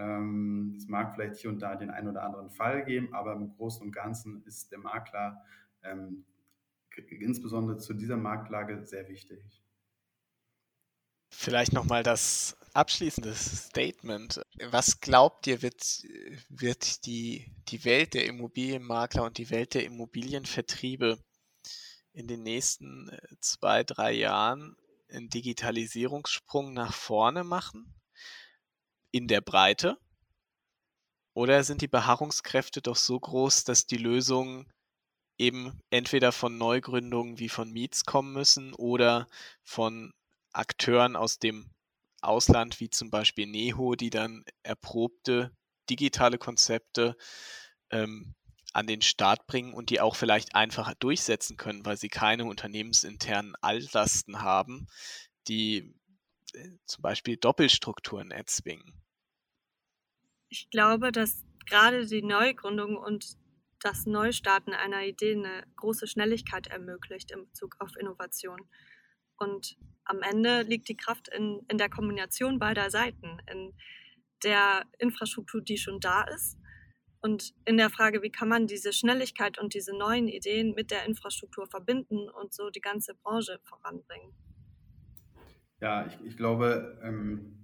Ähm, 0.00 0.74
es 0.78 0.88
mag 0.88 1.14
vielleicht 1.14 1.36
hier 1.36 1.50
und 1.50 1.60
da 1.60 1.76
den 1.76 1.90
einen 1.90 2.08
oder 2.08 2.22
anderen 2.22 2.48
Fall 2.50 2.84
geben, 2.84 3.12
aber 3.12 3.34
im 3.34 3.54
Großen 3.54 3.82
und 3.82 3.92
Ganzen 3.92 4.42
ist 4.46 4.72
der 4.72 4.78
Makler 4.78 5.44
ähm, 5.82 6.24
insbesondere 7.08 7.78
zu 7.78 7.94
dieser 7.94 8.16
Marktlage 8.16 8.84
sehr 8.84 9.08
wichtig. 9.08 9.62
Vielleicht 11.32 11.72
nochmal 11.72 12.02
das 12.02 12.56
abschließende 12.72 13.34
Statement. 13.34 14.40
Was 14.70 15.00
glaubt 15.00 15.46
ihr, 15.46 15.62
wird, 15.62 16.02
wird 16.48 17.04
die, 17.06 17.52
die 17.68 17.84
Welt 17.84 18.14
der 18.14 18.26
Immobilienmakler 18.26 19.24
und 19.24 19.38
die 19.38 19.50
Welt 19.50 19.74
der 19.74 19.84
Immobilienvertriebe 19.84 21.18
in 22.12 22.26
den 22.26 22.42
nächsten 22.42 23.08
äh, 23.10 23.18
zwei, 23.40 23.84
drei 23.84 24.12
Jahren 24.12 24.76
einen 25.10 25.28
Digitalisierungssprung 25.28 26.72
nach 26.72 26.94
vorne 26.94 27.44
machen? 27.44 27.99
In 29.12 29.28
der 29.28 29.40
Breite? 29.40 29.98
Oder 31.34 31.62
sind 31.64 31.80
die 31.80 31.88
Beharrungskräfte 31.88 32.82
doch 32.82 32.96
so 32.96 33.18
groß, 33.18 33.64
dass 33.64 33.86
die 33.86 33.96
Lösungen 33.96 34.70
eben 35.38 35.80
entweder 35.90 36.32
von 36.32 36.58
Neugründungen 36.58 37.38
wie 37.38 37.48
von 37.48 37.72
Meets 37.72 38.04
kommen 38.04 38.32
müssen 38.32 38.74
oder 38.74 39.26
von 39.62 40.12
Akteuren 40.52 41.16
aus 41.16 41.38
dem 41.38 41.70
Ausland, 42.20 42.80
wie 42.80 42.90
zum 42.90 43.10
Beispiel 43.10 43.46
Neho, 43.46 43.94
die 43.94 44.10
dann 44.10 44.44
erprobte 44.62 45.50
digitale 45.88 46.38
Konzepte 46.38 47.16
ähm, 47.90 48.34
an 48.72 48.86
den 48.86 49.02
Start 49.02 49.46
bringen 49.46 49.72
und 49.72 49.90
die 49.90 50.00
auch 50.00 50.14
vielleicht 50.14 50.54
einfacher 50.54 50.94
durchsetzen 50.96 51.56
können, 51.56 51.84
weil 51.84 51.96
sie 51.96 52.08
keine 52.08 52.44
unternehmensinternen 52.44 53.54
Altlasten 53.60 54.42
haben, 54.42 54.86
die 55.48 55.94
zum 56.86 57.02
Beispiel 57.02 57.36
Doppelstrukturen 57.36 58.30
erzwingen 58.30 59.00
ich 60.50 60.68
glaube, 60.70 61.12
dass 61.12 61.44
gerade 61.66 62.04
die 62.04 62.22
Neugründung 62.22 62.96
und 62.96 63.38
das 63.80 64.04
Neustarten 64.04 64.74
einer 64.74 65.04
Idee 65.04 65.32
eine 65.32 65.64
große 65.76 66.06
Schnelligkeit 66.06 66.66
ermöglicht 66.66 67.30
in 67.30 67.46
Bezug 67.46 67.76
auf 67.78 67.96
Innovation. 67.96 68.68
Und 69.38 69.78
am 70.04 70.20
Ende 70.20 70.62
liegt 70.62 70.88
die 70.88 70.96
Kraft 70.96 71.28
in, 71.28 71.60
in 71.68 71.78
der 71.78 71.88
Kombination 71.88 72.58
beider 72.58 72.90
Seiten, 72.90 73.38
in 73.50 73.72
der 74.42 74.84
Infrastruktur, 74.98 75.62
die 75.62 75.78
schon 75.78 76.00
da 76.00 76.24
ist 76.24 76.58
und 77.22 77.54
in 77.64 77.76
der 77.76 77.90
Frage, 77.90 78.22
wie 78.22 78.32
kann 78.32 78.48
man 78.48 78.66
diese 78.66 78.92
Schnelligkeit 78.92 79.58
und 79.58 79.72
diese 79.72 79.96
neuen 79.96 80.28
Ideen 80.28 80.74
mit 80.74 80.90
der 80.90 81.04
Infrastruktur 81.06 81.66
verbinden 81.68 82.28
und 82.28 82.52
so 82.52 82.70
die 82.70 82.80
ganze 82.80 83.14
Branche 83.14 83.60
voranbringen. 83.64 84.34
Ja, 85.80 86.06
ich, 86.06 86.18
ich 86.24 86.36
glaube, 86.36 86.98
ähm 87.02 87.56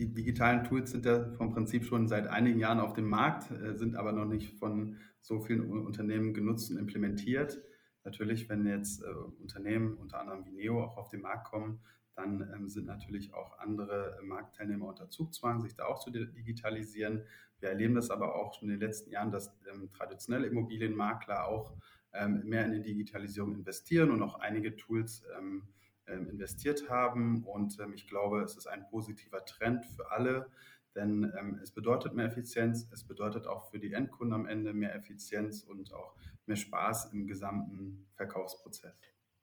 die 0.00 0.14
digitalen 0.14 0.64
Tools 0.64 0.90
sind 0.90 1.04
ja 1.04 1.30
vom 1.32 1.52
Prinzip 1.52 1.84
schon 1.84 2.08
seit 2.08 2.26
einigen 2.26 2.58
Jahren 2.58 2.80
auf 2.80 2.94
dem 2.94 3.08
Markt, 3.08 3.50
äh, 3.50 3.76
sind 3.76 3.96
aber 3.96 4.12
noch 4.12 4.24
nicht 4.24 4.58
von 4.58 4.96
so 5.20 5.40
vielen 5.40 5.70
Unternehmen 5.70 6.32
genutzt 6.32 6.70
und 6.70 6.78
implementiert. 6.78 7.60
Natürlich, 8.04 8.48
wenn 8.48 8.66
jetzt 8.66 9.02
äh, 9.02 9.06
Unternehmen, 9.42 9.98
unter 9.98 10.18
anderem 10.18 10.46
wie 10.46 10.52
Neo, 10.52 10.82
auch 10.82 10.96
auf 10.96 11.10
den 11.10 11.20
Markt 11.20 11.48
kommen, 11.48 11.80
dann 12.14 12.50
ähm, 12.54 12.68
sind 12.70 12.86
natürlich 12.86 13.34
auch 13.34 13.58
andere 13.58 14.18
Marktteilnehmer 14.22 14.86
unter 14.86 15.10
Zugzwang, 15.10 15.60
sich 15.60 15.74
da 15.74 15.84
auch 15.84 15.98
zu 15.98 16.10
digitalisieren. 16.10 17.24
Wir 17.60 17.68
erleben 17.68 17.94
das 17.94 18.10
aber 18.10 18.36
auch 18.36 18.54
schon 18.54 18.70
in 18.70 18.80
den 18.80 18.88
letzten 18.88 19.10
Jahren, 19.10 19.30
dass 19.30 19.54
ähm, 19.70 19.90
traditionelle 19.92 20.46
Immobilienmakler 20.46 21.46
auch 21.46 21.74
ähm, 22.14 22.42
mehr 22.44 22.64
in 22.64 22.72
die 22.72 22.82
Digitalisierung 22.82 23.54
investieren 23.54 24.10
und 24.10 24.22
auch 24.22 24.38
einige 24.40 24.76
Tools 24.76 25.24
ähm, 25.38 25.68
investiert 26.14 26.88
haben. 26.88 27.44
Und 27.44 27.78
ähm, 27.80 27.92
ich 27.94 28.06
glaube, 28.06 28.42
es 28.42 28.56
ist 28.56 28.66
ein 28.66 28.86
positiver 28.88 29.44
Trend 29.44 29.84
für 29.86 30.10
alle, 30.10 30.50
denn 30.94 31.32
ähm, 31.38 31.60
es 31.62 31.70
bedeutet 31.70 32.14
mehr 32.14 32.26
Effizienz, 32.26 32.88
es 32.92 33.04
bedeutet 33.04 33.46
auch 33.46 33.70
für 33.70 33.78
die 33.78 33.92
Endkunden 33.92 34.34
am 34.34 34.46
Ende 34.46 34.72
mehr 34.72 34.94
Effizienz 34.94 35.62
und 35.62 35.92
auch 35.92 36.14
mehr 36.46 36.56
Spaß 36.56 37.12
im 37.12 37.26
gesamten 37.26 38.06
Verkaufsprozess. 38.16 38.94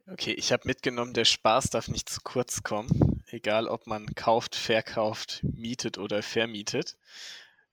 Okay, 0.10 0.32
ich 0.32 0.54
habe 0.54 0.64
mitgenommen, 0.66 1.14
der 1.14 1.26
Spaß 1.26 1.70
darf 1.70 1.90
nicht 1.90 2.08
zu 2.08 2.22
kurz 2.24 2.64
kommen, 2.64 3.22
egal 3.28 3.68
ob 3.68 3.88
man 3.88 4.06
kauft, 4.16 4.56
verkauft, 4.56 5.42
mietet 5.44 5.98
oder 5.98 6.24
vermietet. 6.24 6.98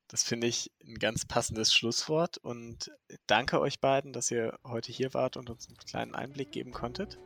Das 0.09 0.23
finde 0.23 0.47
ich 0.47 0.71
ein 0.85 0.99
ganz 0.99 1.25
passendes 1.25 1.73
Schlusswort 1.73 2.39
und 2.39 2.91
danke 3.27 3.61
euch 3.61 3.81
beiden, 3.81 4.13
dass 4.13 4.31
ihr 4.31 4.59
heute 4.65 4.93
hier 4.93 5.15
wart 5.15 5.37
und 5.37 5.49
uns 5.49 5.69
einen 5.69 5.77
kleinen 5.77 6.15
Einblick 6.15 6.53
geben 6.53 6.73
konntet. 6.73 7.19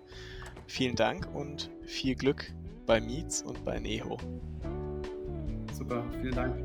Vielen 0.69 0.97
Dank 0.97 1.27
und 1.35 1.71
viel 1.83 2.15
Glück 2.15 2.53
bei 2.85 3.01
Meets 3.01 3.43
und 3.43 3.65
bei 3.65 3.81
Neho. 3.81 4.19
Super, 5.73 6.05
vielen 6.21 6.35
Dank. 6.35 6.57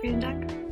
Vielen 0.00 0.20
Dank. 0.20 0.69